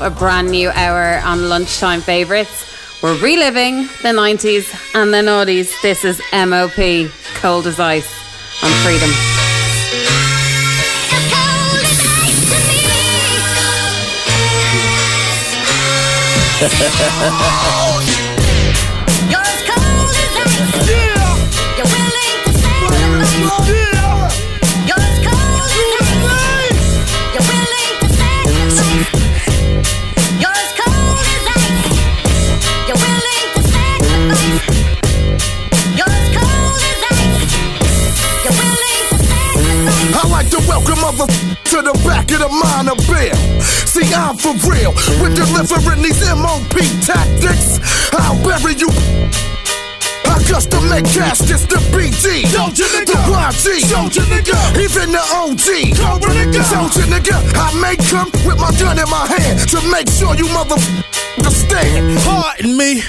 off 0.00 0.12
a 0.12 0.18
brand 0.18 0.50
new 0.50 0.70
hour 0.70 1.20
on 1.24 1.48
Lunchtime 1.48 2.00
Favorites. 2.00 2.66
We're 3.02 3.20
reliving 3.20 3.82
the 4.02 4.12
90s 4.14 4.66
and 4.94 5.12
the 5.12 5.18
noughties. 5.18 5.72
This 5.82 6.04
is 6.04 6.20
MOP, 6.32 7.10
Cold 7.34 7.66
as 7.66 7.80
Ice 7.80 8.12
on 8.62 8.70
Freedom. 8.82 9.10
to 41.68 41.82
the 41.82 41.92
back 42.00 42.30
of 42.32 42.40
the 42.40 42.48
minor 42.48 42.96
bill. 43.04 43.36
See, 43.84 44.08
I'm 44.16 44.40
for 44.40 44.56
real 44.64 44.96
with 45.20 45.36
delivering 45.36 46.00
these 46.00 46.24
MOP 46.24 46.80
tactics. 47.04 47.76
I'll 48.16 48.40
bury 48.40 48.72
you. 48.72 48.88
I 50.24 50.40
custom 50.48 50.88
make 50.88 51.04
caskets 51.12 51.68
to 51.68 51.76
BG. 51.92 52.48
Soldier 52.48 52.88
nigga. 52.96 53.20
The 53.20 53.84
YG. 53.84 53.84
Nigga. 54.32 54.56
Even 54.80 55.12
the 55.12 55.20
OG. 55.20 55.92
Cobra 56.00 56.32
nigga. 56.32 56.64
Soldier 56.64 57.04
nigga. 57.12 57.36
I 57.52 57.68
may 57.84 57.96
come 58.08 58.32
with 58.48 58.56
my 58.56 58.72
gun 58.80 58.98
in 58.98 59.08
my 59.10 59.28
hand 59.28 59.68
to 59.68 59.78
make 59.92 60.08
sure 60.08 60.34
you 60.36 60.48
mother 60.48 60.80
understand. 61.36 62.18
Pardon 62.24 62.76
me. 62.78 63.02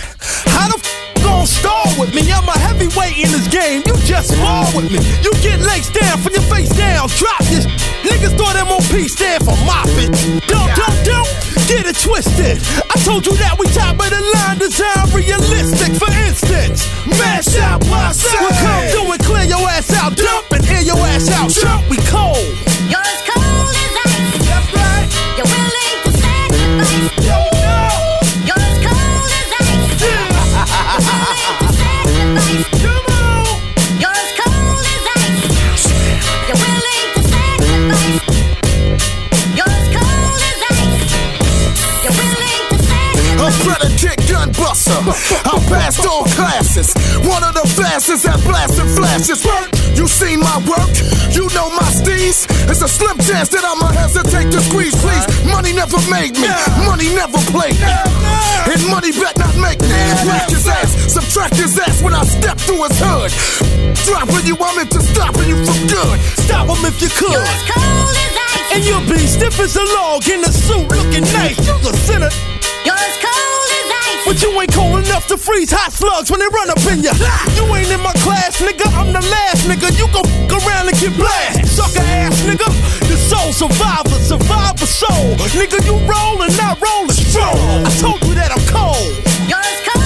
How 0.52 0.68
the 0.68 0.99
gon' 1.30 1.46
stall 1.46 1.90
with 2.00 2.12
me. 2.14 2.26
I'm 2.34 2.48
a 2.50 2.58
heavyweight 2.58 3.18
in 3.18 3.30
this 3.30 3.48
game. 3.48 3.86
You 3.86 3.96
just 4.02 4.34
fall 4.42 4.66
with 4.74 4.90
me. 4.90 5.00
You 5.22 5.32
get 5.46 5.62
legs 5.62 5.90
down 5.90 6.18
from 6.18 6.34
your 6.34 6.48
face 6.50 6.74
down. 6.74 7.08
Drop 7.22 7.44
this. 7.54 7.66
Niggas 8.06 8.34
throw 8.38 8.52
them 8.58 8.70
on 8.74 8.82
peace. 8.90 9.14
stand 9.14 9.46
for 9.46 9.58
mopping. 9.66 10.12
Don't, 10.50 10.72
don't, 10.74 10.98
don't 11.06 11.30
get 11.70 11.86
it 11.86 11.98
twisted. 12.02 12.58
I 12.90 12.96
told 13.06 13.26
you 13.28 13.36
that 13.38 13.56
we 13.60 13.70
top 13.70 14.02
of 14.02 14.10
the 14.10 14.22
line 14.36 14.58
design 14.58 15.06
realistic. 15.14 15.94
For 16.02 16.12
instance, 16.26 16.90
mash 17.06 17.54
out 17.62 17.86
my 17.88 18.12
side. 18.12 18.42
we 18.42 18.52
come 18.66 18.84
through 18.90 19.10
and 19.14 19.22
clear 19.24 19.46
your 19.46 19.64
ass 19.70 19.94
out. 19.94 20.18
Dump 20.18 20.50
and 20.52 20.66
air 20.66 20.82
your 20.82 21.00
ass 21.14 21.30
out. 21.38 21.54
Jump, 21.54 21.86
we 21.90 21.98
cold. 22.10 22.42
Yo, 22.90 22.98
buster. 44.60 45.00
I 45.48 45.56
passed 45.72 46.06
all 46.06 46.28
classes. 46.36 46.92
One 47.24 47.44
of 47.44 47.56
the 47.56 47.66
fastest 47.80 48.28
at 48.28 48.44
blasting 48.44 48.92
flashes. 48.92 49.42
You 49.96 50.06
seen 50.08 50.40
my 50.40 50.60
work? 50.68 50.92
You 51.32 51.48
know 51.56 51.72
my 51.72 51.88
steez? 51.90 52.46
It's 52.70 52.84
a 52.84 52.88
slim 52.88 53.18
chance 53.24 53.50
that 53.56 53.64
I'ma 53.64 53.90
hesitate 53.96 54.52
to 54.52 54.60
squeeze, 54.62 54.96
please. 55.00 55.26
Money 55.48 55.72
never 55.74 55.98
made 56.12 56.36
me. 56.36 56.52
Money 56.84 57.10
never 57.16 57.40
played 57.50 57.80
me. 57.80 57.94
And 58.70 58.82
money 58.92 59.12
bet 59.16 59.40
not 59.40 59.56
make 59.58 59.82
me. 59.82 60.00
Whack 60.28 60.52
his 60.52 60.68
ass, 60.68 60.92
subtract 61.12 61.56
his 61.56 61.80
ass 61.80 62.04
when 62.04 62.14
I 62.14 62.24
step 62.24 62.60
through 62.60 62.84
his 62.86 63.00
hood. 63.00 63.32
Dropping 64.06 64.46
you, 64.46 64.56
I'm 64.60 64.78
into 64.80 65.02
stopping 65.02 65.48
you 65.48 65.58
for 65.66 65.78
good. 65.88 66.18
Stop 66.46 66.68
him 66.68 66.84
if 66.86 67.02
you 67.02 67.10
could. 67.10 67.40
And 68.72 68.86
you'll 68.86 69.08
be 69.10 69.26
stiff 69.26 69.60
as 69.60 69.76
a 69.76 69.84
log 69.98 70.28
in 70.28 70.44
a 70.44 70.52
suit 70.52 70.88
looking 70.92 71.26
nice. 71.34 71.58
You 71.66 71.74
the 71.82 71.96
sinner. 72.06 72.30
You're 72.86 72.94
as 72.96 73.18
cold 73.18 73.34
as 73.34 73.56
ice. 73.56 73.59
But 74.30 74.44
you 74.44 74.54
ain't 74.62 74.72
cold 74.72 75.02
enough 75.04 75.26
to 75.34 75.38
freeze 75.42 75.72
hot 75.74 75.90
slugs 75.92 76.30
when 76.30 76.40
they 76.40 76.46
run 76.54 76.70
up 76.70 76.78
in 76.86 77.02
ya. 77.02 77.18
You 77.58 77.66
ain't 77.74 77.90
in 77.90 77.98
my 77.98 78.14
class, 78.22 78.62
nigga. 78.62 78.86
I'm 78.94 79.10
the 79.10 79.26
last 79.26 79.66
nigga. 79.66 79.90
You 79.98 80.06
go 80.14 80.22
f- 80.22 80.54
around 80.54 80.86
and 80.86 80.94
get 81.02 81.18
blasted. 81.18 81.66
Sucker 81.66 82.06
ass 82.06 82.38
nigga. 82.46 82.70
The 83.10 83.18
soul 83.18 83.50
survivor, 83.50 84.22
survivor 84.22 84.86
soul. 84.86 85.34
Nigga, 85.58 85.82
you 85.82 85.98
roll 86.06 86.46
and 86.46 86.54
I 86.62 86.78
roll 86.78 87.10
a 87.10 87.14
stroll. 87.18 87.58
I 87.82 87.90
told 87.98 88.22
you 88.22 88.38
that 88.38 88.54
I'm 88.54 88.62
cold. 88.70 89.18
You're 89.50 89.58
as 89.58 89.82
cold 89.82 89.99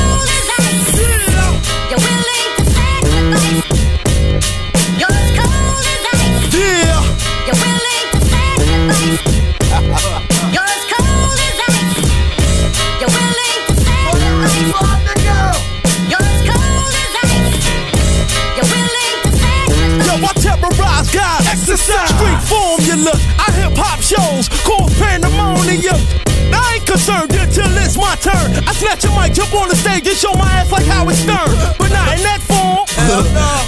Street 22.34 22.50
formula. 22.50 23.14
I 23.38 23.52
hip 23.54 23.78
hop 23.78 24.02
shows. 24.02 24.50
Cause 24.66 24.90
pandemonium. 24.98 26.00
I 26.54 26.78
ain't 26.78 26.86
concerned 26.86 27.34
until 27.34 27.70
it's 27.78 27.98
my 27.98 28.16
turn. 28.22 28.54
I 28.66 28.74
snatch 28.74 29.06
a 29.06 29.12
mic, 29.14 29.34
jump 29.34 29.54
on 29.54 29.70
the 29.70 29.76
stage, 29.76 30.08
and 30.08 30.18
show 30.18 30.34
my 30.34 30.50
ass 30.62 30.72
like 30.72 30.86
Howard 30.86 31.16
Stern. 31.16 31.54
But 31.78 31.92
not 31.92 32.14
in 32.18 32.22
that 32.24 32.42
form. 32.46 32.86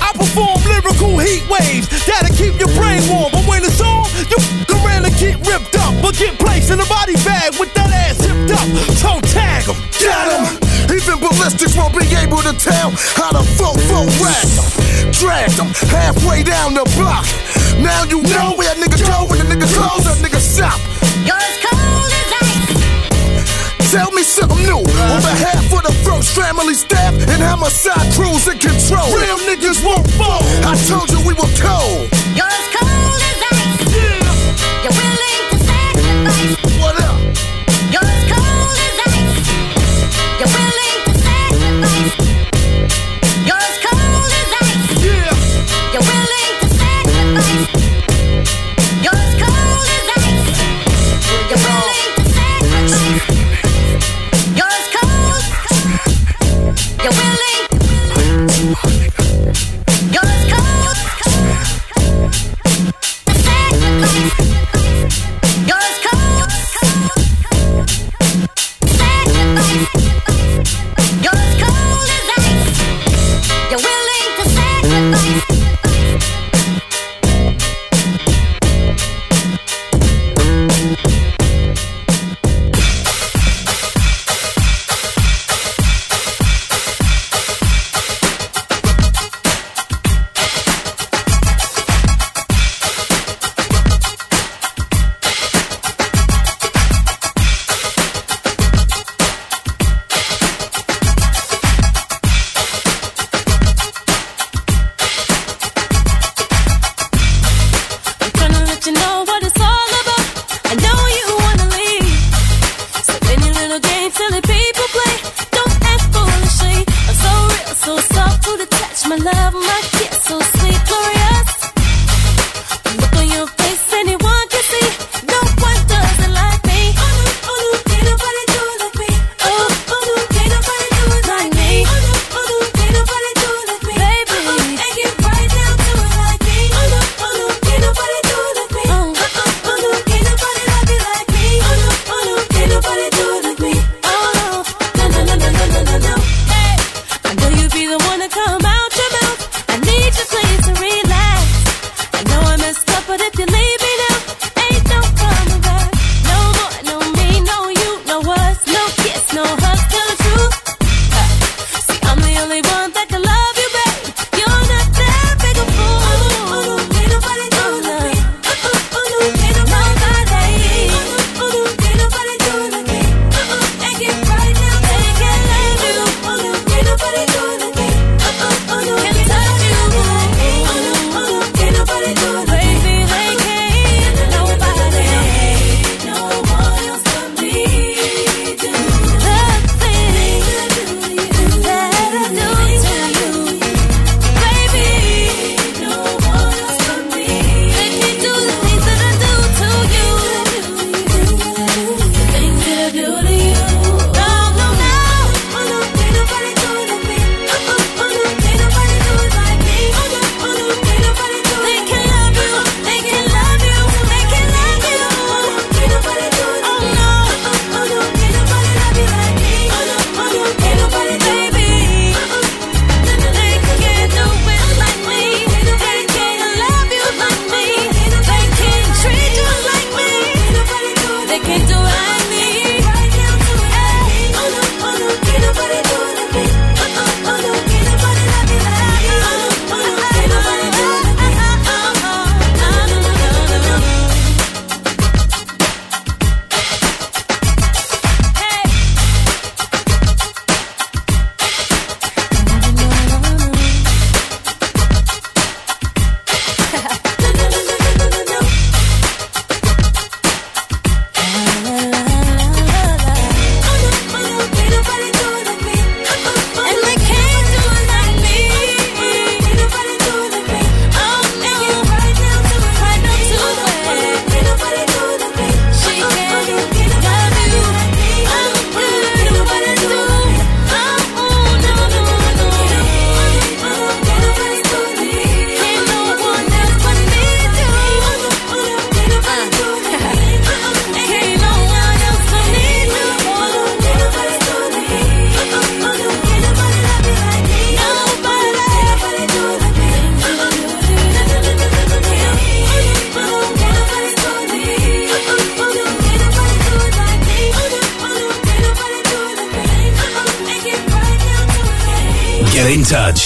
I 0.02 0.12
perform 0.16 0.58
lyrical 0.66 1.18
heat 1.20 1.44
waves 1.50 1.90
that'll 2.06 2.34
keep 2.36 2.58
your 2.60 2.72
brain 2.78 3.02
warm. 3.10 3.32
But 3.32 3.46
when 3.48 3.64
it's 3.64 3.82
on, 3.82 4.06
you 4.30 4.38
around 4.86 5.06
and 5.06 5.16
get 5.18 5.36
ripped 5.48 5.76
up. 5.78 5.94
But 6.02 6.16
get 6.16 6.38
placed 6.40 6.72
in 6.72 6.80
a 6.80 6.86
body 6.86 7.16
bag 7.26 7.58
with 7.60 7.74
that 7.74 7.92
ass 7.92 8.18
zipped 8.22 8.52
up. 8.54 8.66
Toe 9.02 9.22
tag 9.34 9.68
'em. 9.70 9.78
Got 10.02 10.26
him. 10.32 10.75
Even 10.92 11.20
ballistics 11.20 11.76
won't 11.76 11.98
be 11.98 12.06
able 12.16 12.42
to 12.46 12.54
tell 12.54 12.92
how 13.18 13.32
to 13.32 13.44
fofo 13.58 14.06
rag 14.22 14.48
them. 14.58 14.68
Dragged 15.12 15.58
them 15.58 15.70
halfway 15.90 16.44
down 16.44 16.74
the 16.74 16.86
block. 16.98 17.26
Now 17.80 18.04
you 18.04 18.22
know 18.24 18.56
where 18.56 18.74
niggas 18.76 19.04
go 19.06 19.26
when 19.30 19.40
the 19.40 19.48
niggas 19.56 19.74
close, 19.76 20.06
that 20.06 20.18
nigga 20.24 20.40
stop. 20.40 20.80
You're 21.26 21.36
as 21.36 21.58
cold 21.64 22.12
as 22.12 22.32
ice. 22.42 23.92
Tell 23.92 24.12
me 24.12 24.24
something 24.24 24.64
new 24.66 24.80
on 24.82 25.22
behalf 25.22 25.72
of 25.72 25.84
the 25.84 25.94
first 26.04 26.36
family 26.36 26.74
staff 26.74 27.14
and 27.16 27.42
homicide 27.42 28.12
crews 28.14 28.48
in 28.48 28.58
control. 28.60 29.08
Real 29.16 29.40
niggas 29.48 29.84
won't 29.86 30.10
fall. 30.20 30.44
I 30.68 30.76
told 30.88 31.10
you 31.12 31.20
we 31.28 31.34
were 31.34 31.52
cold. 31.60 32.10
You're 32.36 32.48
as 32.50 32.68
cold 32.76 33.20
as 33.24 33.40
ice. 33.52 33.96
Yeah. 33.96 34.84
You're 34.84 34.98
willing 35.00 35.44
to 35.52 35.58
sacrifice. 35.64 36.80
What 36.82 37.05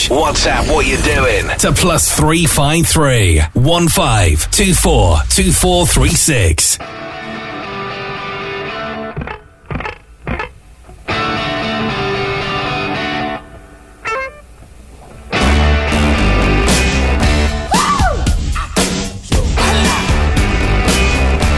WhatsApp 0.09 0.73
what 0.73 0.87
you're 0.87 0.97
doing 1.03 1.47
to 1.59 1.71
plus 1.71 2.11
353 2.17 3.41
1524 3.53 5.17
2436. 5.29 6.77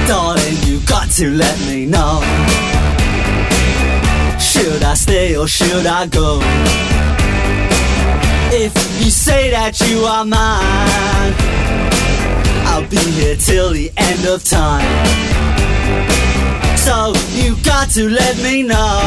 Darling, 0.09 0.57
you 0.63 0.81
got 0.85 1.09
to 1.11 1.29
let 1.31 1.57
me 1.59 1.85
know. 1.85 2.19
Should 4.41 4.83
I 4.83 4.93
stay 4.95 5.37
or 5.37 5.47
should 5.47 5.85
I 5.85 6.05
go? 6.07 6.90
If 8.63 8.75
you 9.03 9.09
say 9.09 9.49
that 9.49 9.79
you 9.89 10.05
are 10.05 10.23
mine, 10.23 11.33
I'll 12.69 12.87
be 12.87 13.01
here 13.17 13.35
till 13.35 13.71
the 13.71 13.91
end 13.97 14.27
of 14.27 14.43
time. 14.43 14.85
So 16.77 17.11
you 17.33 17.57
got 17.63 17.89
to 17.97 18.07
let 18.07 18.37
me 18.37 18.61
know. 18.61 19.01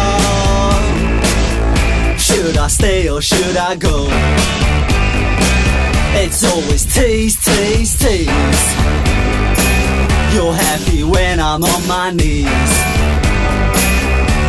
Should 2.19 2.59
I 2.59 2.67
stay 2.67 3.09
or 3.09 3.23
should 3.23 3.57
I 3.57 3.77
go? 3.77 4.09
It's 6.19 6.43
always 6.43 6.85
tease, 6.93 7.39
tease, 7.39 7.97
tease. 7.97 8.67
You're 10.35 10.53
happy 10.53 11.05
when 11.05 11.39
I'm 11.39 11.63
on 11.63 11.87
my 11.87 12.11
knees. 12.11 12.73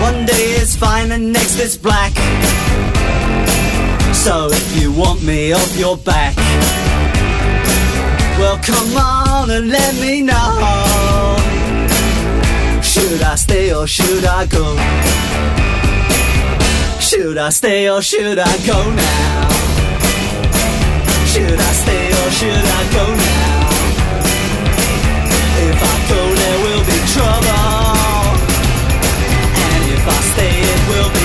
One 0.02 0.26
day 0.26 0.58
it's 0.58 0.76
fine 0.76 1.12
and 1.12 1.32
next 1.32 1.60
it's 1.60 1.78
black. 1.78 2.14
So 4.26 4.48
if 4.50 4.82
you 4.82 4.92
want 4.92 5.22
me 5.22 5.54
off 5.54 5.78
your 5.78 5.98
back, 5.98 6.36
well 8.40 8.58
come 8.58 8.98
on 8.98 9.52
and 9.52 9.70
let 9.70 9.94
me 10.02 10.24
know. 10.24 11.38
Should 12.82 13.22
I 13.22 13.36
stay 13.36 13.72
or 13.72 13.86
should 13.86 14.26
I 14.26 14.48
go? 14.48 14.66
Should 17.00 17.38
I 17.38 17.50
stay 17.52 17.88
or 17.88 18.02
should 18.02 18.40
I 18.40 18.58
go 18.66 18.80
now? 18.96 19.50
Should 21.28 21.60
I 21.70 21.72
stay 21.84 22.08
or 22.10 22.30
should 22.32 22.66
I 22.80 22.82
go 22.98 23.06
now? 23.30 23.70
If 25.70 25.80
I 25.94 25.96
go, 26.10 26.22
there 26.42 26.60
will 26.66 26.84
be 26.92 26.98
trouble. 27.14 28.34
And 29.70 29.82
if 29.94 30.04
I 30.18 30.20
stay, 30.34 30.56
it 30.74 30.82
will 30.90 31.12
be 31.14 31.25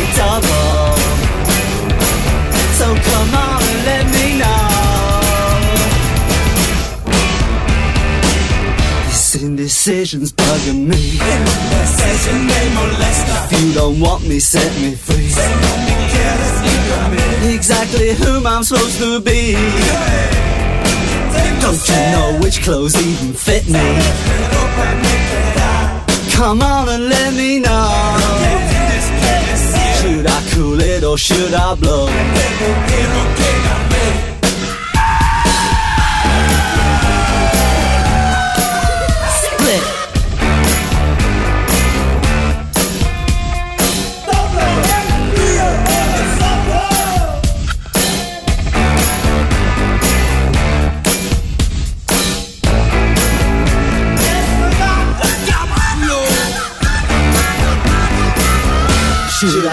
This 9.71 9.87
indecision's 9.87 10.33
bugging 10.33 10.89
me. 10.89 10.97
If 13.53 13.63
you 13.63 13.73
don't 13.73 14.01
want 14.01 14.27
me, 14.27 14.41
set 14.41 14.69
me 14.81 14.97
free. 14.97 15.31
Exactly 17.55 18.15
whom 18.15 18.49
I'm 18.49 18.65
supposed 18.65 18.99
to 18.99 19.21
be. 19.21 19.53
Don't 21.61 21.89
you 21.89 21.95
know 22.11 22.39
which 22.43 22.63
clothes 22.65 22.97
even 22.97 23.33
fit 23.33 23.69
me? 23.69 23.79
Come 26.33 26.63
on 26.63 26.89
and 26.89 27.09
let 27.09 27.33
me 27.35 27.61
know. 27.61 28.19
Should 30.01 30.27
I 30.27 30.51
cool 30.53 30.81
it 30.81 31.05
or 31.05 31.17
should 31.17 31.55
I 31.55 31.77
blow? 31.77 32.09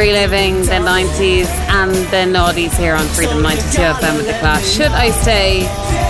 Reliving 0.00 0.60
the 0.60 0.80
90s 0.80 1.44
and 1.68 1.90
the 1.90 2.38
noughties 2.38 2.74
here 2.78 2.94
on 2.94 3.04
Freedom 3.08 3.42
92 3.42 3.82
FM 3.82 4.16
with 4.16 4.26
the 4.26 4.32
class. 4.38 4.66
Should 4.66 4.92
I 4.92 5.10
stay 5.10 5.60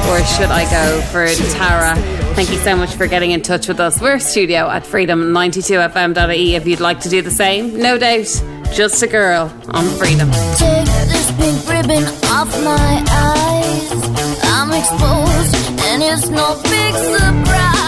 or 0.09 0.25
should 0.25 0.49
I 0.49 0.63
go 0.71 1.01
for 1.07 1.27
Tara? 1.53 1.97
Thank 2.37 2.53
you 2.53 2.59
so 2.59 2.77
much 2.77 2.95
for 2.95 3.09
getting 3.09 3.33
in 3.33 3.43
touch 3.43 3.67
with 3.67 3.81
us. 3.81 4.01
We're 4.01 4.21
studio 4.21 4.71
at 4.71 4.85
freedom92fm.ie 4.85 6.55
if 6.55 6.69
you'd 6.69 6.79
like 6.79 7.01
to 7.01 7.09
do 7.09 7.21
the 7.21 7.33
same. 7.33 7.81
No 7.83 7.99
doubt, 7.99 8.29
just 8.73 9.03
a 9.03 9.09
girl 9.09 9.53
on 9.71 9.85
Freedom. 9.99 10.31
Take 10.31 10.87
this 11.11 11.33
pink 11.33 11.69
ribbon 11.69 12.05
off 12.31 12.49
my 12.63 13.05
eyes. 13.11 13.93
I'm 14.45 14.71
exposed, 14.71 15.81
and 15.81 16.01
it's 16.01 16.29
no 16.29 16.63
big 16.63 16.95
surprise. 16.95 17.80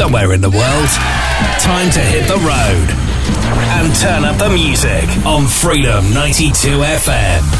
Somewhere 0.00 0.32
in 0.32 0.40
the 0.40 0.48
world. 0.48 0.88
Time 1.60 1.90
to 1.90 2.00
hit 2.00 2.26
the 2.26 2.36
road. 2.36 2.88
And 3.76 3.94
turn 3.96 4.24
up 4.24 4.38
the 4.38 4.48
music 4.48 5.04
on 5.26 5.46
Freedom 5.46 6.14
92 6.14 6.78
FM. 6.78 7.59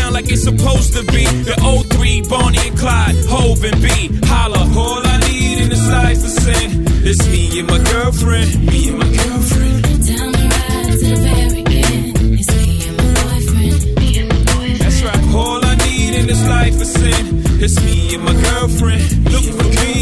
sound 0.00 0.14
like 0.14 0.30
it's 0.30 0.42
supposed 0.42 0.92
to 0.94 1.02
be. 1.12 1.24
The 1.48 1.56
O3, 1.70 2.28
Bonnie 2.28 2.68
and 2.68 2.78
Clyde, 2.78 3.16
Hov 3.28 3.64
and 3.64 3.80
B. 3.82 3.88
Holla, 4.26 4.62
all 4.78 5.02
I 5.04 5.16
need 5.28 5.58
in 5.62 5.72
is 5.72 5.88
lies 5.88 6.22
to 6.22 6.30
sin. 6.30 6.68
It's 7.08 7.22
me 7.28 7.60
and 7.60 7.68
my 7.68 7.78
girlfriend, 7.92 8.48
me 8.66 8.88
and 8.88 8.98
my 8.98 9.10
girlfriend. 9.20 9.82
Down 10.08 10.32
the 10.32 10.44
ride 10.54 10.92
to 11.00 11.06
the 11.10 11.18
very 11.28 11.62
end. 11.84 12.38
It's 12.38 12.50
me 12.56 12.88
and 12.88 12.96
my 13.00 13.08
boyfriend, 13.20 13.80
me 14.00 14.08
and 14.20 14.28
my 14.32 14.40
boyfriend. 14.50 14.80
That's 14.82 15.00
right, 15.08 15.22
all 15.34 15.60
I 15.64 15.74
need 15.86 16.12
in 16.20 16.26
this 16.26 16.42
life 16.46 16.76
is 16.84 16.92
sin. 16.92 17.24
It's 17.64 17.76
me 17.84 18.14
and 18.14 18.24
my 18.24 18.34
girlfriend. 18.48 19.04
Look 19.32 19.46
for 19.58 19.68
me. 19.80 19.94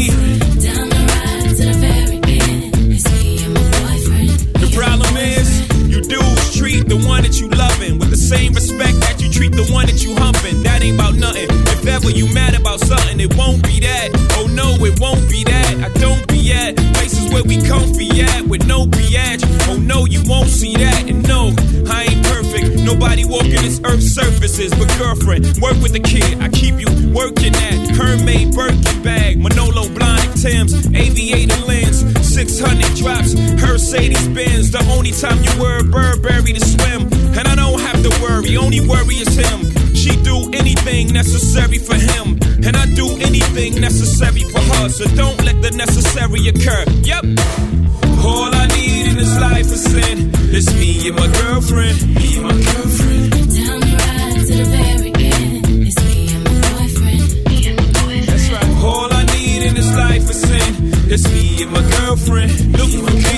Down 0.65 0.85
the 0.93 1.01
ride 1.11 1.55
to 1.59 1.63
the 1.71 1.77
very 1.87 2.19
end. 2.39 2.93
It's 2.95 3.07
me 3.11 3.43
and 3.45 3.53
my 3.57 3.65
boyfriend. 3.83 4.39
The 4.63 4.69
problem 4.79 5.13
is, 5.17 5.47
you 5.91 6.01
dudes 6.01 6.57
treat 6.57 6.87
the 6.87 6.99
one 7.13 7.23
that 7.23 7.35
you 7.39 7.47
loving 7.49 7.99
with 7.99 8.09
the 8.09 8.21
same 8.31 8.53
respect 8.53 8.99
that 9.01 9.18
the 9.51 9.65
one 9.71 9.85
that 9.87 10.03
you 10.03 10.15
humping. 10.15 10.63
That 10.63 10.83
ain't 10.83 10.95
about 10.95 11.15
nothing. 11.15 11.49
If 11.49 11.87
ever 11.87 12.09
you 12.09 12.31
mad 12.33 12.55
about 12.55 12.79
something, 12.79 13.19
it 13.19 13.35
won't 13.35 13.63
be 13.63 13.79
that. 13.81 14.09
Oh 14.37 14.47
no, 14.47 14.75
it 14.85 14.99
won't 14.99 15.29
be 15.29 15.43
that. 15.43 15.73
I 15.83 15.89
don't 15.99 16.25
be 16.27 16.51
at 16.51 16.75
places 16.95 17.31
where 17.31 17.43
we 17.43 17.61
comfy 17.61 18.21
at 18.21 18.43
with 18.47 18.65
no 18.67 18.85
biatch. 18.85 19.43
Oh 19.69 19.77
no, 19.77 20.05
you 20.05 20.21
won't 20.25 20.49
see 20.49 20.75
that. 20.75 21.09
And 21.09 21.27
no, 21.27 21.53
I 21.89 22.09
ain't 22.09 22.23
perfect. 22.25 22.83
Nobody 22.83 23.25
walking 23.25 23.61
this 23.61 23.79
earth 23.83 24.03
surfaces. 24.03 24.71
But 24.71 24.89
girlfriend, 24.97 25.45
work 25.61 25.77
with 25.81 25.93
the 25.93 26.03
kid. 26.03 26.41
I 26.41 26.49
keep 26.49 26.79
you 26.79 26.89
working 27.13 27.55
at 27.55 27.79
Hermès 27.95 28.53
Birkin 28.53 29.03
bag, 29.03 29.39
Manolo 29.39 29.83
Blahnik 29.89 30.41
Tim's, 30.41 30.73
aviator 30.95 31.65
lens. 31.65 32.18
600 32.39 32.95
drops, 32.95 33.35
Mercedes 33.35 34.29
Benz. 34.29 34.71
The 34.71 34.79
only 34.95 35.11
time 35.11 35.43
you 35.43 35.51
were 35.59 35.83
Burberry 35.83 36.53
to 36.53 36.63
swim. 36.63 37.01
And 37.35 37.45
I 37.45 37.53
don't 37.53 37.81
have 37.81 38.01
to 38.01 38.11
worry, 38.23 38.55
only 38.55 38.79
worry 38.79 39.15
is 39.15 39.35
him. 39.35 39.67
She 39.93 40.15
do 40.23 40.49
anything 40.53 41.11
necessary 41.11 41.79
for 41.79 41.95
him, 41.95 42.39
and 42.63 42.77
I 42.77 42.85
do 42.95 43.07
anything 43.19 43.81
necessary 43.81 44.47
for 44.47 44.61
her. 44.61 44.87
So 44.87 45.03
don't 45.19 45.43
let 45.43 45.61
the 45.61 45.71
necessary 45.71 46.47
occur. 46.47 46.85
Yep. 47.03 47.23
All 48.23 48.55
I 48.55 48.67
need 48.67 49.11
in 49.11 49.15
this 49.17 49.35
life 49.37 49.67
is 49.67 49.83
sin. 49.83 50.31
It's 50.55 50.71
me 50.79 51.09
and 51.09 51.17
my 51.17 51.27
girlfriend. 51.43 51.99
Me 52.15 52.37
and 52.37 52.43
my 52.43 52.55
girlfriend. 52.55 53.18
It's 61.11 61.27
me 61.33 61.63
and 61.63 61.71
my 61.71 61.81
girlfriend. 62.05 62.77
Look, 62.77 63.28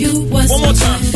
you 0.00 0.20
was 0.30 0.50
One 0.50 0.60
more 0.62 0.72
time. 0.72 1.11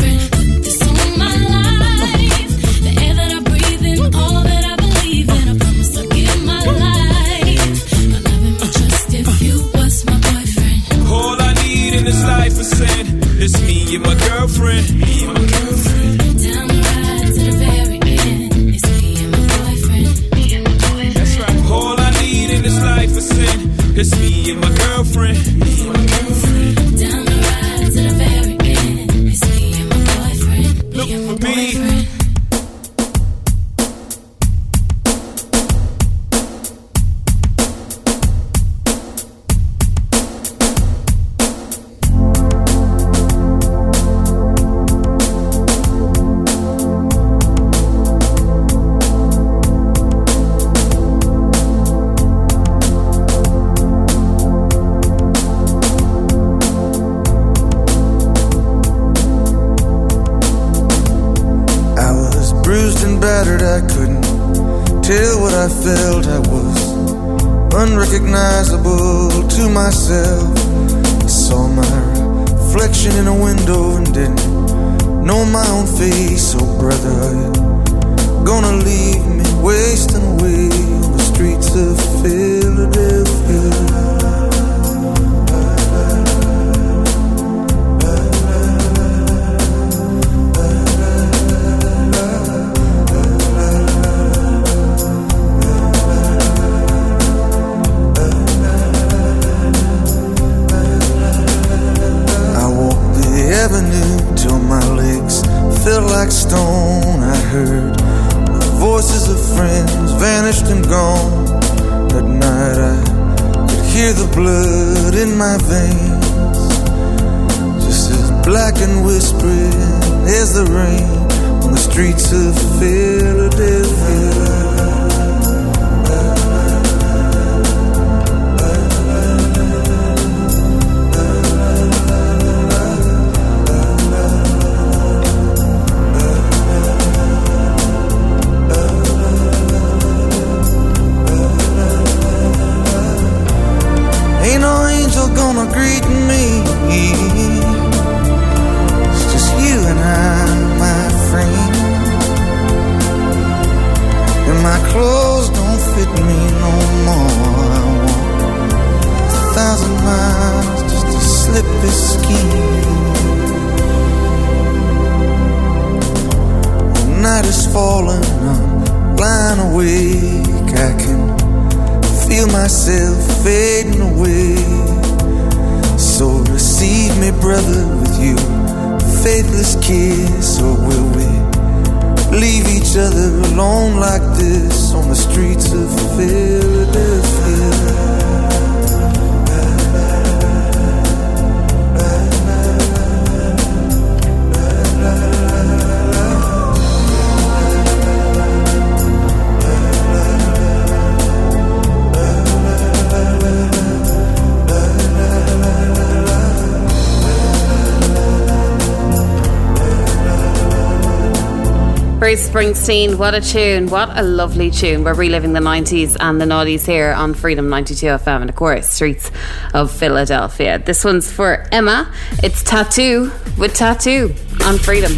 16. 212.87 213.17
What 213.17 213.33
a 213.33 213.41
tune. 213.41 213.89
What 213.89 214.17
a 214.17 214.21
lovely 214.21 214.71
tune. 214.71 215.03
We're 215.03 215.13
reliving 215.13 215.51
the 215.51 215.59
90s 215.59 216.15
and 216.21 216.39
the 216.39 216.45
90s 216.45 216.85
here 216.85 217.11
on 217.11 217.33
Freedom 217.33 217.67
92 217.67 218.05
FM 218.05 218.39
and, 218.39 218.49
of 218.49 218.55
course, 218.55 218.89
Streets 218.89 219.29
of 219.73 219.91
Philadelphia. 219.91 220.79
This 220.79 221.03
one's 221.03 221.29
for 221.29 221.65
Emma. 221.73 222.09
It's 222.41 222.63
Tattoo 222.63 223.29
with 223.57 223.73
Tattoo 223.73 224.33
on 224.63 224.77
Freedom. 224.77 225.11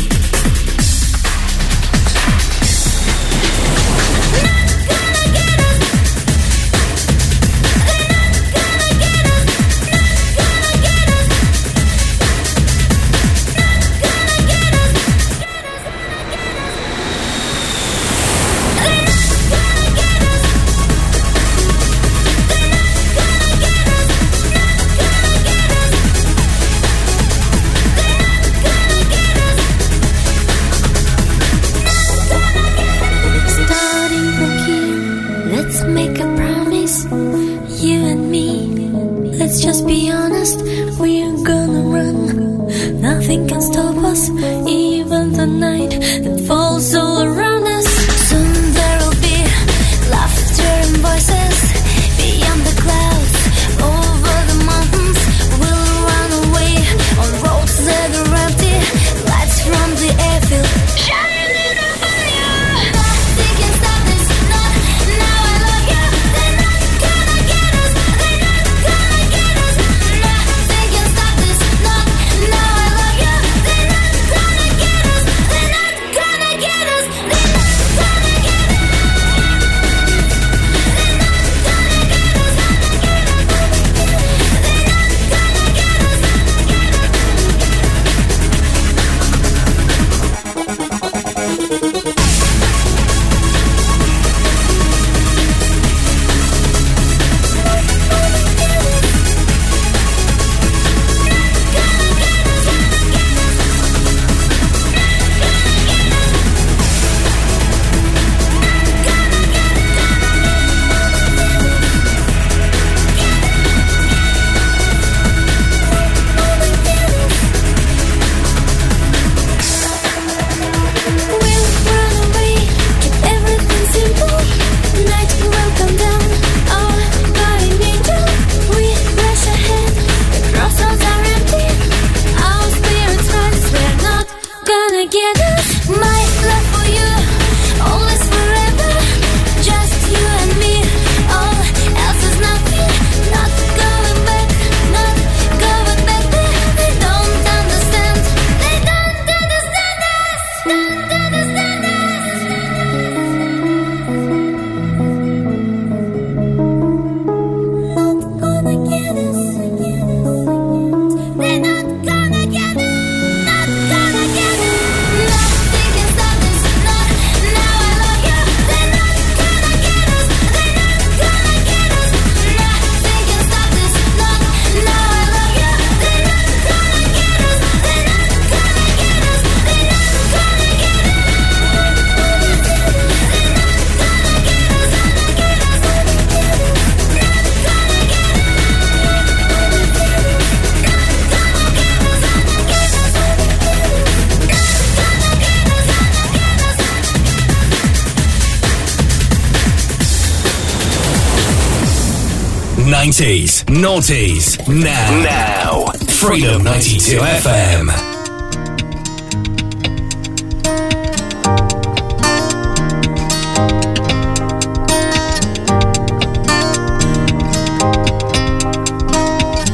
Naughties. 203.79 204.59
Now. 204.67 205.23
Now. 205.23 205.85
Freedom 206.07 206.61
92 206.61 207.17
FM. 207.17 207.87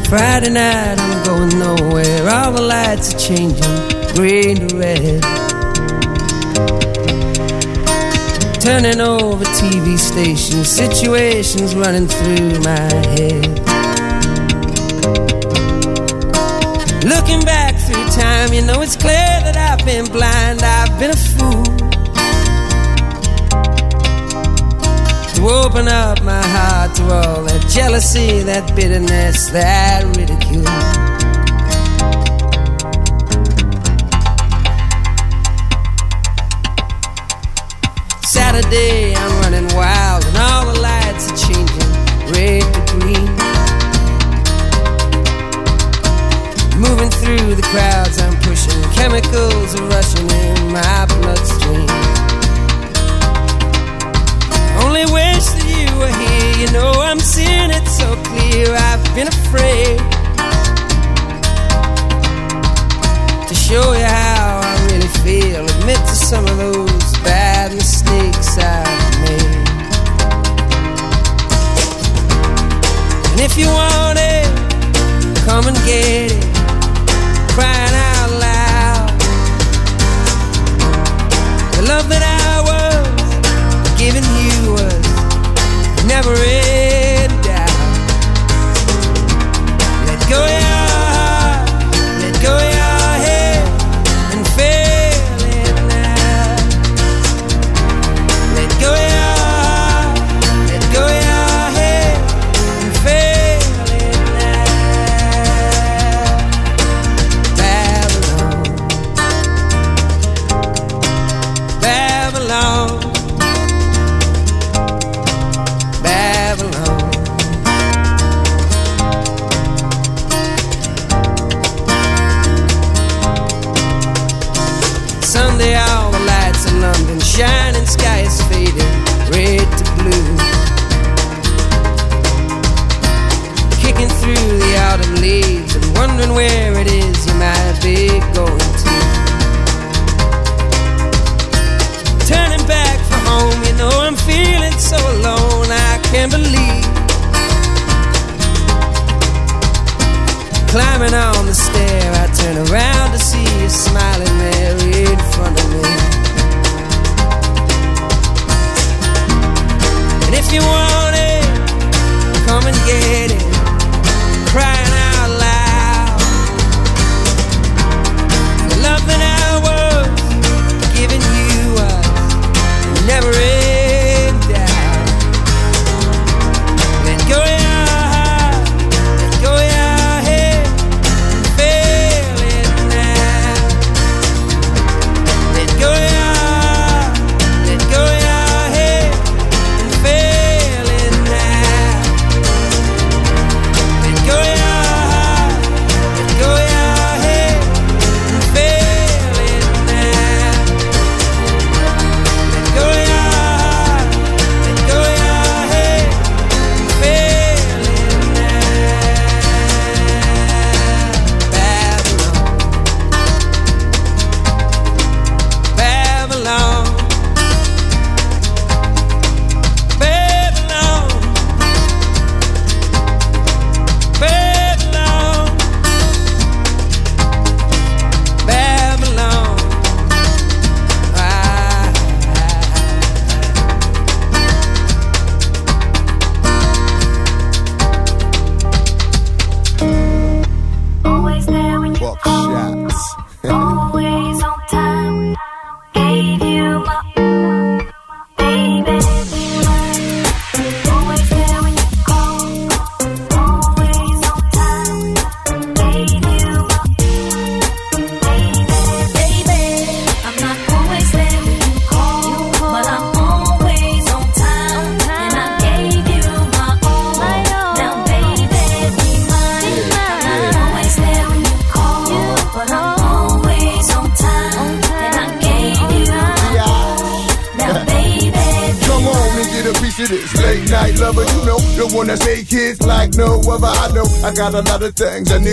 Friday 0.08 0.52
night, 0.52 1.00
I'm 1.00 1.26
going 1.26 1.58
nowhere. 1.58 2.30
All 2.30 2.52
the 2.52 2.62
lights 2.62 3.16
are 3.16 3.18
changing, 3.18 3.58
green 4.14 4.68
to 4.68 4.78
red. 4.78 5.24
Turning 8.62 9.02
over 9.02 9.44
TV 9.46 9.98
stations, 9.98 10.70
situations 10.70 11.74
running 11.74 12.08
through 12.08 12.60
my 12.60 12.94
head. 13.18 13.85
looking 17.26 17.46
back 17.46 17.76
through 17.76 18.06
time, 18.10 18.54
you 18.54 18.62
know 18.62 18.82
it's 18.82 18.96
clear 18.96 19.16
that 19.16 19.58
I've 19.58 19.84
been 19.86 20.06
blind, 20.06 20.62
I've 20.62 21.00
been 21.00 21.10
a 21.10 21.16
fool. 21.16 21.64
To 25.34 25.42
open 25.50 25.88
up 25.88 26.22
my 26.24 26.42
heart 26.42 26.96
to 26.96 27.04
all 27.04 27.44
that 27.44 27.66
jealousy, 27.70 28.40
that 28.44 28.76
bitterness, 28.76 29.50
that 29.50 30.04
ridicule. 30.16 30.35
been 59.26 59.34
afraid 59.34 59.98
to 63.48 63.56
show 63.56 63.94
you 63.94 64.04
how 64.04 64.62
I 64.64 64.88
really 64.92 65.08
feel. 65.24 65.66
Admit 65.66 65.98
to 65.98 66.16
some 66.16 66.46
of 66.46 66.58
those 66.58 67.18
bad 67.24 67.74
mistakes 67.74 68.58
I've 68.58 69.22
made. 69.22 69.68
And 73.32 73.42
if 73.42 73.58
you 73.58 73.68
want 73.68 74.20
it, 74.20 74.48
come 75.46 75.68
and 75.68 75.78
get 75.86 76.32
it. 76.32 76.46
Crying 77.56 77.96
out 78.12 78.32
loud. 78.46 79.10
The 81.76 81.84
love 81.88 82.10
that 82.10 82.24
I 82.24 82.62
was 82.70 83.90
giving 83.98 84.28
you 84.46 84.74
was 84.74 86.06
never. 86.06 86.32
Ended. 86.32 86.55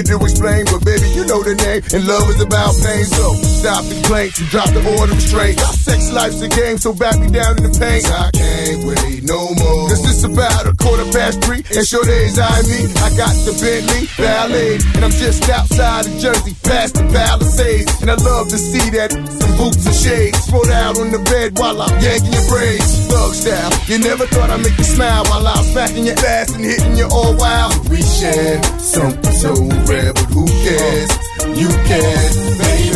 Need 0.02 0.18
to 0.18 0.24
explain, 0.24 0.64
but 0.66 0.84
baby, 0.84 1.06
you 1.14 1.24
know 1.26 1.42
the 1.42 1.54
name. 1.54 1.82
And 1.94 2.02
love 2.06 2.26
is 2.30 2.40
about 2.42 2.74
pain, 2.82 3.04
so 3.06 3.34
stop 3.38 3.84
the 3.86 3.94
complaints 4.02 4.38
and 4.40 4.48
drop 4.50 4.68
the 4.74 4.82
order 4.98 5.14
restraint. 5.14 5.58
Sex 5.60 6.10
life's 6.10 6.40
a 6.42 6.48
game, 6.48 6.78
so 6.78 6.92
back 6.92 7.18
me 7.18 7.30
down 7.30 7.58
in 7.58 7.62
the 7.62 7.74
pain. 7.74 8.02
I 8.10 8.30
can't 8.34 8.82
wait 8.82 9.22
no 9.22 9.54
more. 9.54 9.88
Cause 9.88 10.02
it's 10.02 10.24
about 10.24 10.66
a 10.66 10.74
quarter 10.74 11.06
past 11.14 11.42
three, 11.44 11.62
and 11.74 11.86
sure 11.86 12.04
days 12.04 12.38
I 12.38 12.50
me. 12.66 12.90
I 13.02 13.08
got 13.14 13.34
the 13.46 13.54
Bentley 13.62 14.10
Ballet, 14.18 14.82
and 14.98 15.02
I'm 15.06 15.14
just 15.14 15.46
outside 15.48 16.06
of 16.06 16.14
Jersey, 16.18 16.54
past 16.66 16.98
the 16.98 17.06
Palisades. 17.12 17.90
And 18.02 18.10
I 18.10 18.16
love 18.18 18.48
to 18.50 18.58
see 18.58 18.90
that 18.98 19.12
some 19.12 19.54
boots 19.56 19.86
and 19.86 19.94
shades 19.94 20.38
spread 20.42 20.70
out 20.72 20.98
on 20.98 21.12
the 21.12 21.22
bed 21.30 21.58
while 21.58 21.80
I'm 21.80 21.94
yanking 22.02 22.32
your 22.32 22.46
braids. 22.50 23.06
Thug 23.06 23.34
style, 23.34 23.70
you 23.86 23.98
never 24.02 24.26
thought 24.26 24.50
I'd 24.50 24.62
make 24.62 24.76
you 24.78 24.84
smile 24.84 25.24
while 25.30 25.46
I'm 25.46 25.64
smacking 25.70 26.06
your 26.06 26.18
ass 26.18 26.50
and 26.54 26.64
hitting 26.64 26.96
you 26.96 27.06
all 27.06 27.36
wild. 27.36 27.61
Share 28.22 28.62
something 28.78 29.32
so 29.32 29.52
rare, 29.90 30.12
but 30.14 30.28
who 30.30 30.46
cares? 30.46 31.10
You 31.58 31.66
can, 31.66 32.30
baby. 32.54 32.94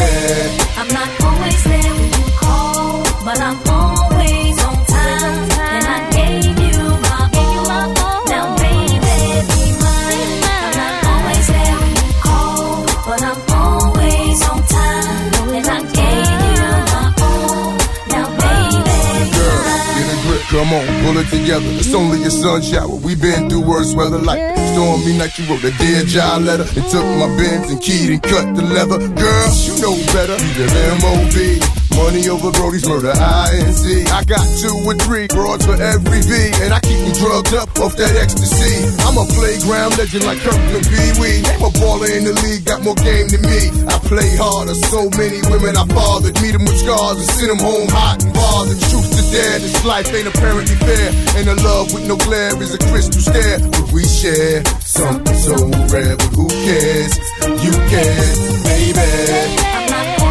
I'm 0.79 0.87
not 0.87 1.11
always 1.21 1.65
there 1.65 1.95
when 1.99 2.07
you 2.15 2.31
call, 2.39 3.03
but 3.25 3.41
I'm 3.41 3.59
always 3.67 4.55
on 4.63 4.77
time. 4.87 5.51
And 5.75 5.85
I 5.85 6.11
gave 6.15 6.59
you 6.63 6.79
my 7.03 7.27
all. 7.43 8.23
Now, 8.31 8.55
baby, 8.55 9.19
be 9.51 9.65
mine. 9.83 10.31
I'm 10.47 10.75
not 10.79 10.95
always 11.11 11.47
there 11.49 11.75
when 11.83 11.95
you 11.99 12.13
call, 12.23 12.87
but 13.09 13.21
I'm 13.27 13.41
always 13.51 14.39
on 14.47 14.63
time. 14.79 15.51
And 15.59 15.67
I 15.67 15.81
gave 15.91 16.39
you 16.55 16.71
my 16.95 17.03
all. 17.27 17.75
Now, 18.15 18.27
baby, 18.31 18.79
be 18.87 19.35
Girl, 19.35 19.59
get 19.99 20.07
a 20.07 20.17
grip, 20.23 20.43
come 20.55 20.71
on, 20.73 20.87
pull 21.03 21.19
it 21.19 21.29
together. 21.35 21.67
It's 21.83 21.93
only 21.95 22.23
a 22.23 22.31
sun 22.31 22.63
shower. 22.63 22.95
We've 22.95 23.21
been 23.21 23.51
through 23.51 23.67
worse 23.67 23.93
weather 23.93 24.19
like 24.19 24.56
stormy 24.77 25.17
night. 25.17 25.39
You 25.39 25.47
wrote 25.49 25.65
a 25.65 25.71
dear 25.79 26.05
job 26.05 26.43
letter 26.43 26.65
and 26.65 26.85
took 26.91 27.07
my 27.17 27.29
bins 27.39 27.71
and 27.71 27.81
keyed 27.81 28.11
and 28.11 28.23
cut 28.23 28.55
the 28.55 28.63
leather. 28.63 28.99
Girl, 28.99 29.55
you 29.65 29.75
know 29.81 29.97
better. 30.13 30.37
You 30.45 30.53
the 30.55 30.67
M.O.B. 31.01 31.76
Money 31.97 32.29
over 32.29 32.53
Brody's 32.53 32.85
murder, 32.87 33.13
INC. 33.17 34.05
I 34.13 34.21
got 34.29 34.45
two 34.61 34.77
or 34.85 34.95
three 35.01 35.27
broads 35.33 35.65
for 35.65 35.81
every 35.81 36.21
V, 36.21 36.53
and 36.61 36.77
I 36.77 36.81
keep 36.85 37.01
you 37.01 37.13
drugged 37.17 37.57
up 37.57 37.73
off 37.81 37.97
that 37.97 38.13
ecstasy. 38.21 38.85
I'm 39.01 39.17
a 39.17 39.25
playground 39.33 39.97
legend 39.97 40.29
like 40.29 40.39
Kirkland 40.45 40.85
Pee 40.85 41.13
Wee. 41.17 41.41
Name 41.41 41.65
a 41.65 41.73
baller 41.81 42.13
in 42.13 42.29
the 42.29 42.37
league, 42.45 42.69
got 42.69 42.85
more 42.85 42.95
game 43.01 43.33
than 43.33 43.41
me. 43.49 43.73
I 43.89 43.97
play 44.05 44.29
harder, 44.37 44.77
so 44.77 45.09
many 45.17 45.41
women 45.49 45.73
I 45.73 45.89
fathered. 45.89 46.37
Meet 46.45 46.53
them 46.53 46.69
with 46.69 46.77
scars 46.77 47.17
and 47.17 47.31
send 47.33 47.51
them 47.57 47.65
home 47.65 47.89
hot 47.89 48.21
and 48.21 48.33
bothered. 48.37 48.77
Truth 48.93 49.17
to 49.17 49.23
dare, 49.33 49.57
this 49.59 49.81
life 49.89 50.13
ain't 50.13 50.29
apparently 50.29 50.77
fair. 50.77 51.09
And 51.41 51.49
a 51.49 51.57
love 51.65 51.97
with 51.97 52.05
no 52.05 52.21
glare 52.21 52.53
is 52.61 52.77
a 52.77 52.81
crystal 52.93 53.25
stare. 53.25 53.57
But 53.73 53.89
we 53.97 54.05
share 54.05 54.61
something 54.85 55.39
so 55.41 55.57
rare, 55.89 56.17
but 56.21 56.31
who 56.37 56.45
cares? 56.61 57.17
You 57.65 57.73
care, 57.89 58.29
baby. 58.69 59.57
I'm 59.65 60.26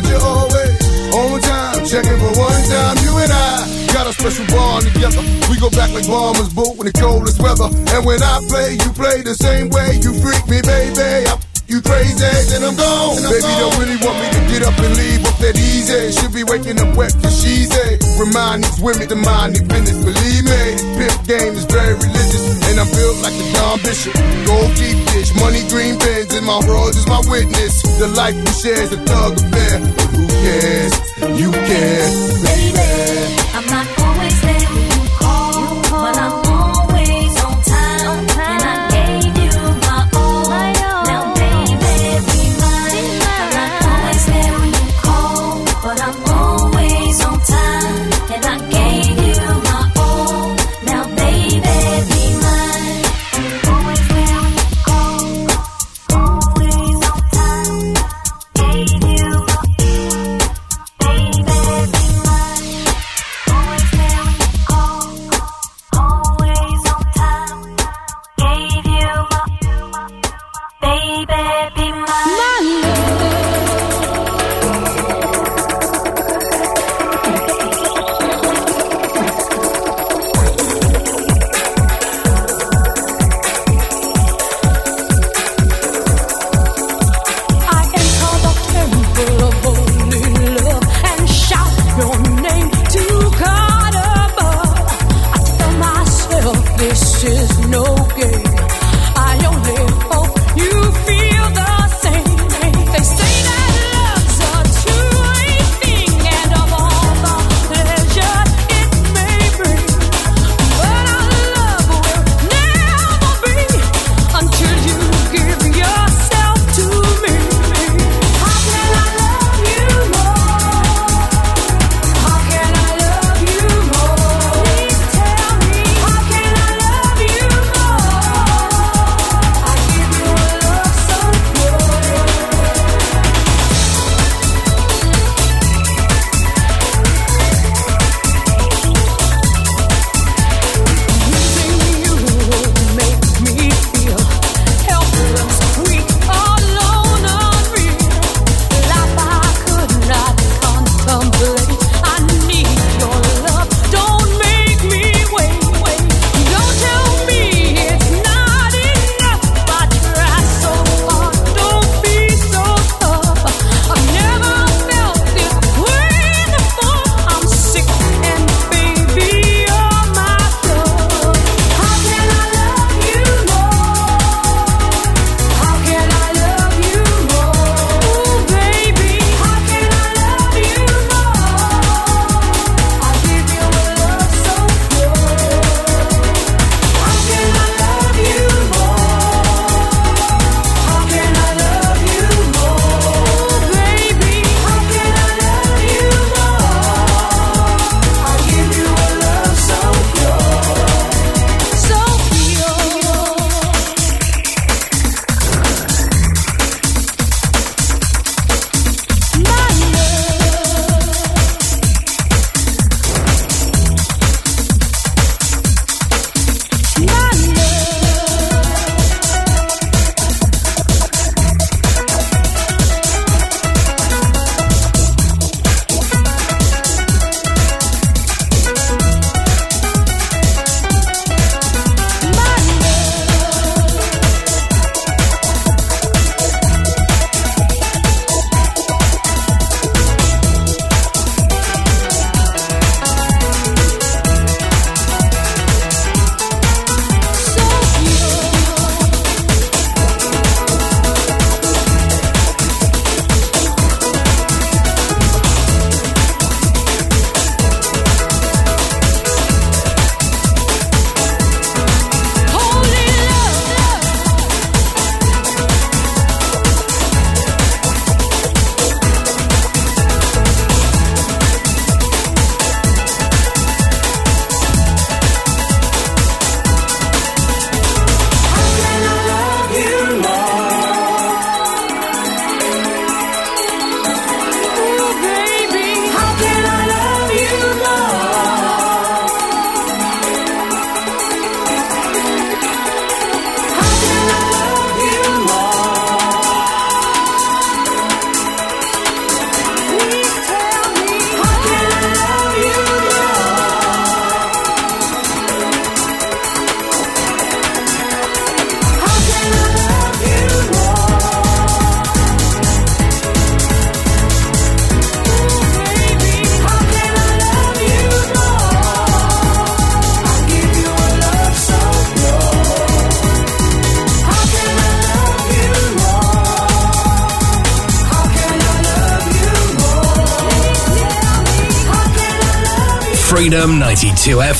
but 0.00 0.08
you're 0.10 0.22
always 0.22 1.14
on 1.14 1.40
time. 1.40 1.86
Checking 1.86 2.18
for 2.18 2.32
one 2.38 2.62
time, 2.70 2.96
you 3.02 3.12
and 3.18 3.32
I 3.32 3.90
got 3.92 4.06
a 4.06 4.12
special 4.12 4.46
bond 4.46 4.84
together. 4.86 5.22
We 5.50 5.58
go 5.58 5.70
back 5.70 5.90
like 5.92 6.06
bombers, 6.06 6.52
boat 6.52 6.78
in 6.78 6.86
the 6.86 6.92
coldest 6.92 7.40
weather. 7.42 7.66
And 7.66 8.06
when 8.06 8.22
I 8.22 8.38
play, 8.48 8.78
you 8.78 8.90
play 8.92 9.22
the 9.22 9.34
same 9.34 9.70
way. 9.70 9.98
You 9.98 10.14
freak 10.22 10.46
me, 10.46 10.62
baby. 10.62 11.26
I 11.26 11.47
you 11.68 11.82
crazy, 11.84 12.16
then 12.48 12.64
I'm 12.64 12.74
gone. 12.74 13.20
Baby, 13.28 13.52
don't 13.60 13.76
really 13.76 14.00
want 14.00 14.16
me 14.24 14.28
to 14.32 14.42
get 14.48 14.64
up 14.64 14.76
and 14.80 14.92
leave 14.96 15.20
up 15.28 15.36
that 15.44 15.56
easy. 15.56 16.12
Should 16.16 16.32
be 16.32 16.42
waking 16.42 16.80
up 16.80 16.96
wet 16.96 17.12
cause 17.20 17.36
she's 17.36 17.68
a. 17.68 18.00
Remind 18.16 18.64
these 18.64 18.80
women 18.80 19.06
to 19.08 19.16
mind 19.16 19.54
their 19.54 19.68
business, 19.68 20.00
believe 20.00 20.44
me. 20.48 20.62
Pimp 20.96 21.16
game 21.28 21.52
is 21.52 21.68
very 21.68 21.94
religious, 21.94 22.44
and 22.72 22.80
I'm 22.80 22.88
built 22.88 23.20
like 23.20 23.36
a 23.36 23.46
John 23.52 23.76
Bishop. 23.84 24.16
Gold 24.48 24.72
deep 24.80 24.98
dish, 25.12 25.30
money 25.36 25.62
green 25.68 26.00
bins, 26.00 26.32
and 26.32 26.46
my 26.48 26.58
world 26.64 26.96
is 26.96 27.06
my 27.06 27.20
witness. 27.28 27.84
The 28.00 28.08
life 28.16 28.34
we 28.34 28.50
share 28.56 28.80
is 28.80 28.92
a 28.92 29.00
thug 29.04 29.36
affair. 29.36 29.76
But 29.92 30.08
who 30.16 30.24
cares? 30.24 30.94
You 31.36 31.52
care, 31.52 32.08
baby. 32.48 32.88
I'm 33.52 33.66
not 33.68 33.86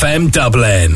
FM 0.01 0.31
Dublin. 0.31 0.95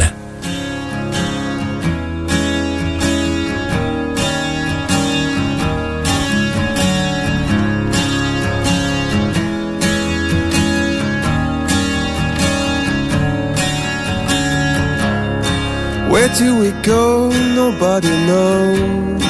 Where 16.09 16.29
do 16.37 16.61
we 16.61 16.71
go? 16.83 17.31
Nobody 17.57 18.15
knows. 18.29 19.23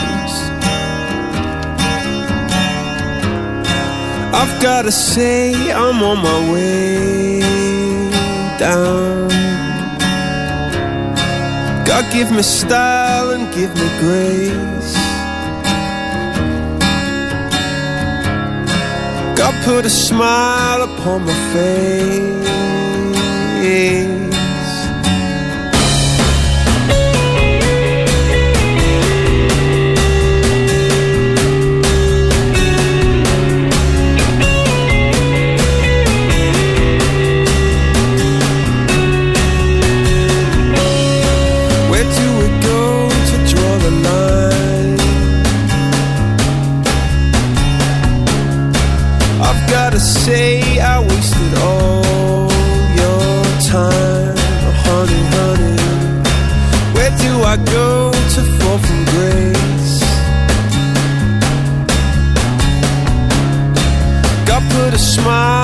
I've 4.35 4.55
gotta 4.61 4.93
say, 4.93 5.73
I'm 5.73 6.03
on 6.03 6.19
my 6.19 6.53
way 6.53 7.41
down. 8.59 9.02
God 11.93 12.11
give 12.11 12.31
me 12.31 12.41
style 12.41 13.33
and 13.33 13.53
give 13.53 13.75
me 13.75 13.87
grace. 14.01 14.95
God 19.37 19.55
put 19.63 19.85
a 19.85 19.91
smile 19.91 20.85
upon 20.85 21.27
my 21.27 21.35
face. 21.53 22.43
go 57.73 58.13
to 58.35 58.43
fall 58.59 58.79
from 58.87 59.01
grace. 59.15 60.01
God 64.47 64.63
put 64.73 64.95
a 64.95 64.99
smile. 64.99 65.62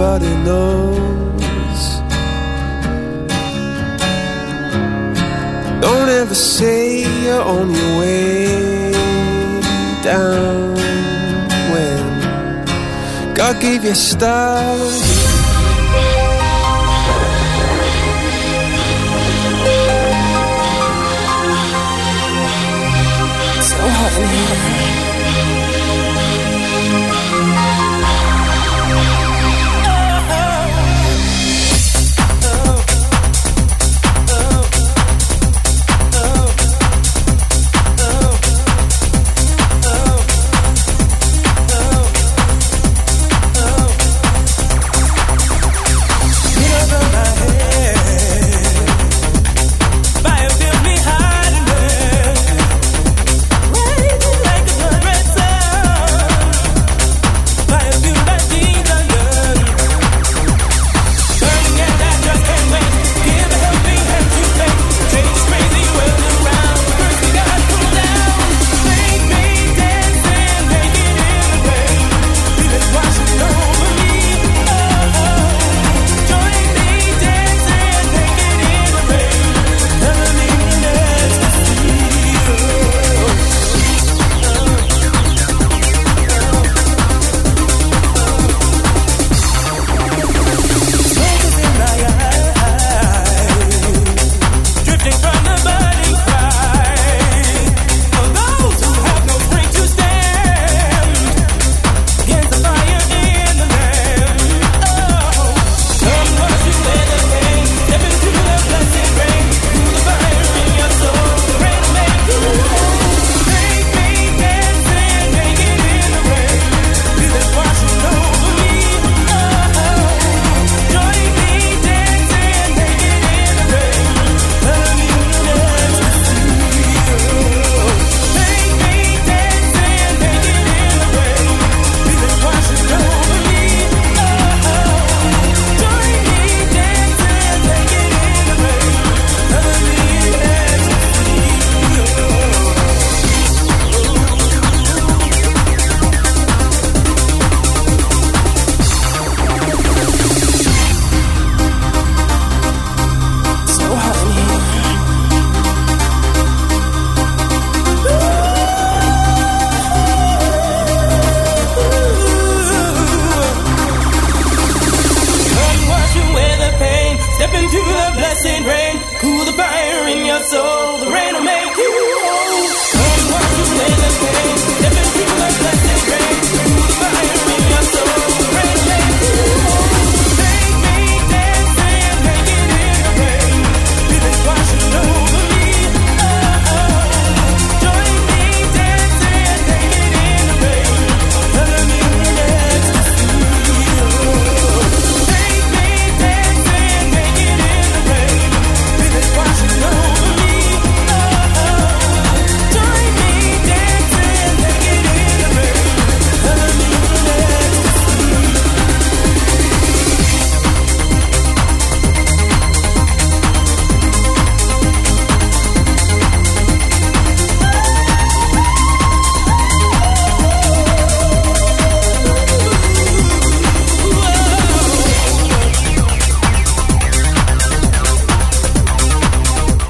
everybody 0.00 0.32
knows. 0.44 1.82
Don't 5.80 6.08
ever 6.08 6.34
say 6.34 7.02
you're 7.24 7.42
on 7.42 7.74
your 7.74 7.98
way 7.98 8.92
down 10.04 10.74
when 11.72 13.34
God 13.34 13.60
gave 13.60 13.82
you 13.82 13.94
stars 13.94 15.07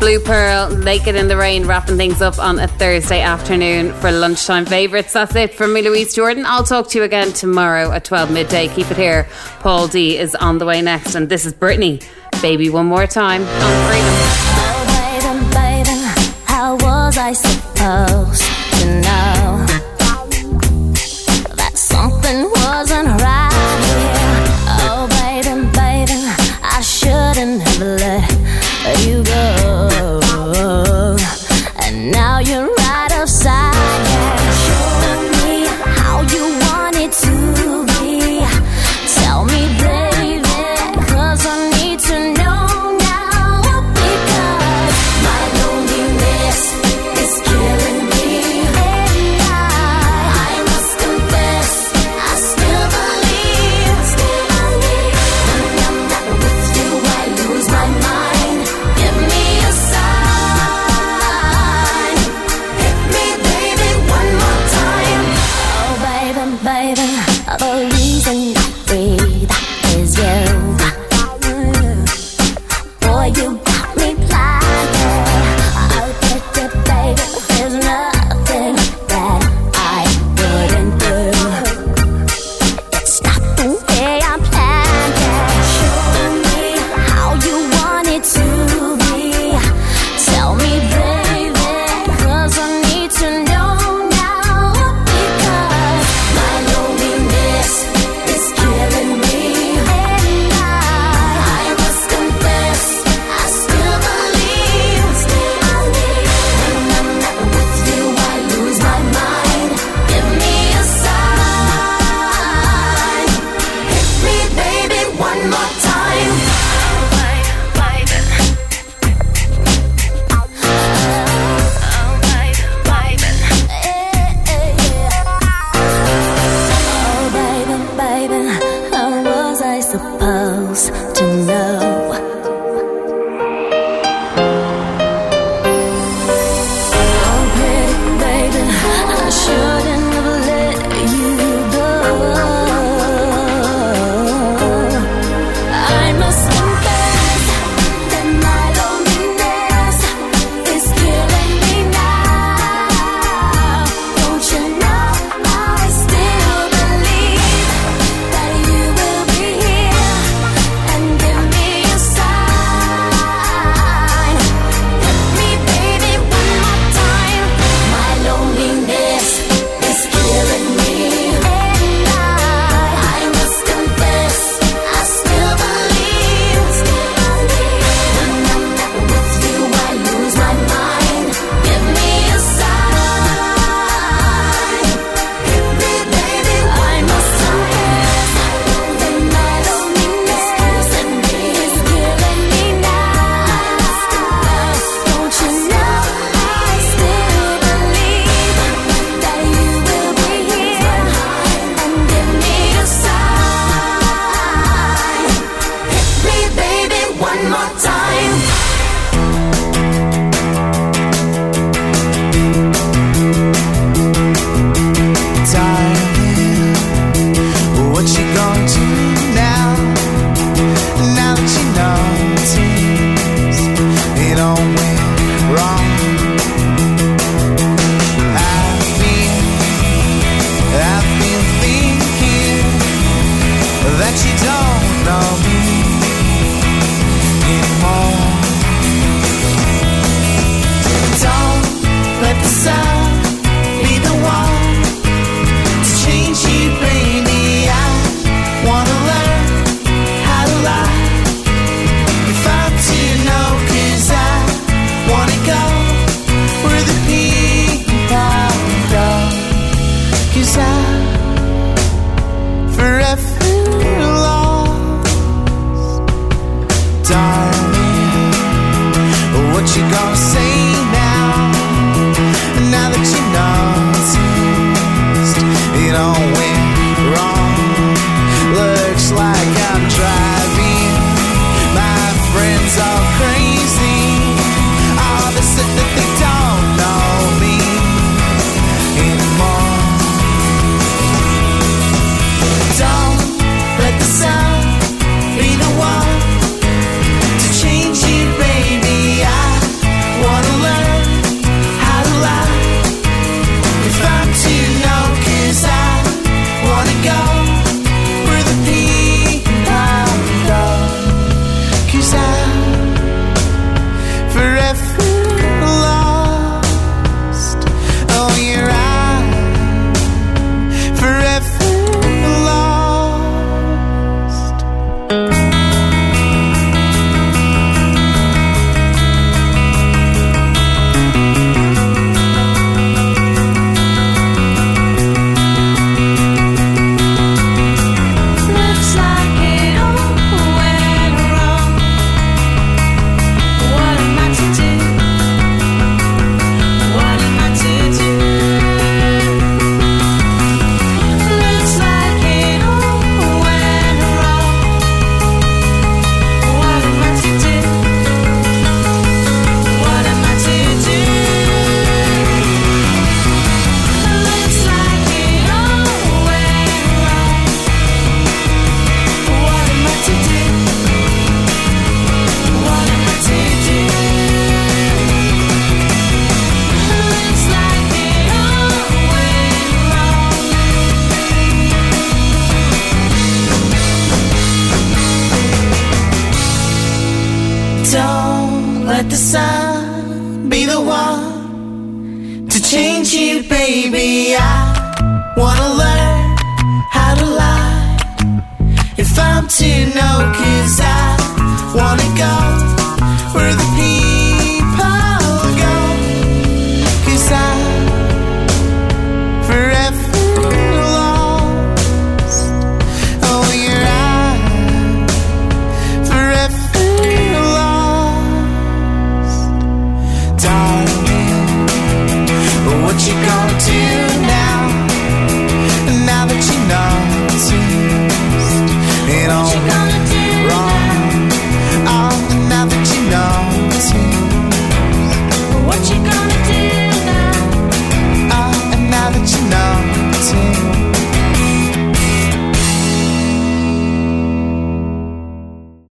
Blue 0.09 0.21
Pearl, 0.21 0.75
Naked 0.75 1.17
in 1.17 1.29
the 1.29 1.37
Rain, 1.37 1.67
wrapping 1.67 1.99
things 1.99 2.23
up 2.23 2.39
on 2.39 2.59
a 2.59 2.67
Thursday 2.67 3.21
afternoon 3.21 3.93
for 3.93 4.11
lunchtime 4.11 4.65
favourites. 4.65 5.13
That's 5.13 5.37
it 5.37 5.53
from 5.53 5.75
me, 5.75 5.83
Louise 5.83 6.15
Jordan. 6.15 6.47
I'll 6.47 6.65
talk 6.65 6.89
to 6.89 6.99
you 6.99 7.05
again 7.05 7.35
tomorrow 7.35 7.93
at 7.93 8.07
12 8.07 8.31
midday. 8.31 8.69
Keep 8.69 8.91
it 8.91 8.97
here. 8.97 9.29
Paul 9.61 9.87
D 9.87 10.17
is 10.17 10.35
on 10.35 10.57
the 10.57 10.65
way 10.65 10.81
next, 10.81 11.15
and 11.15 11.29
this 11.29 11.45
is 11.45 11.53
Britney, 11.53 12.03
Baby 12.41 12.71
One 12.71 12.87
More 12.87 13.07
Time 13.07 13.43
on 13.43 13.87
Freedom. 13.87 14.15
Oh, 14.57 14.81
baby, 14.97 15.85
baby, 15.85 16.01
how 16.47 16.77
was 16.77 17.19
I 17.19 17.35
supposed 17.35 18.81
to 18.81 19.01
know? 19.03 19.38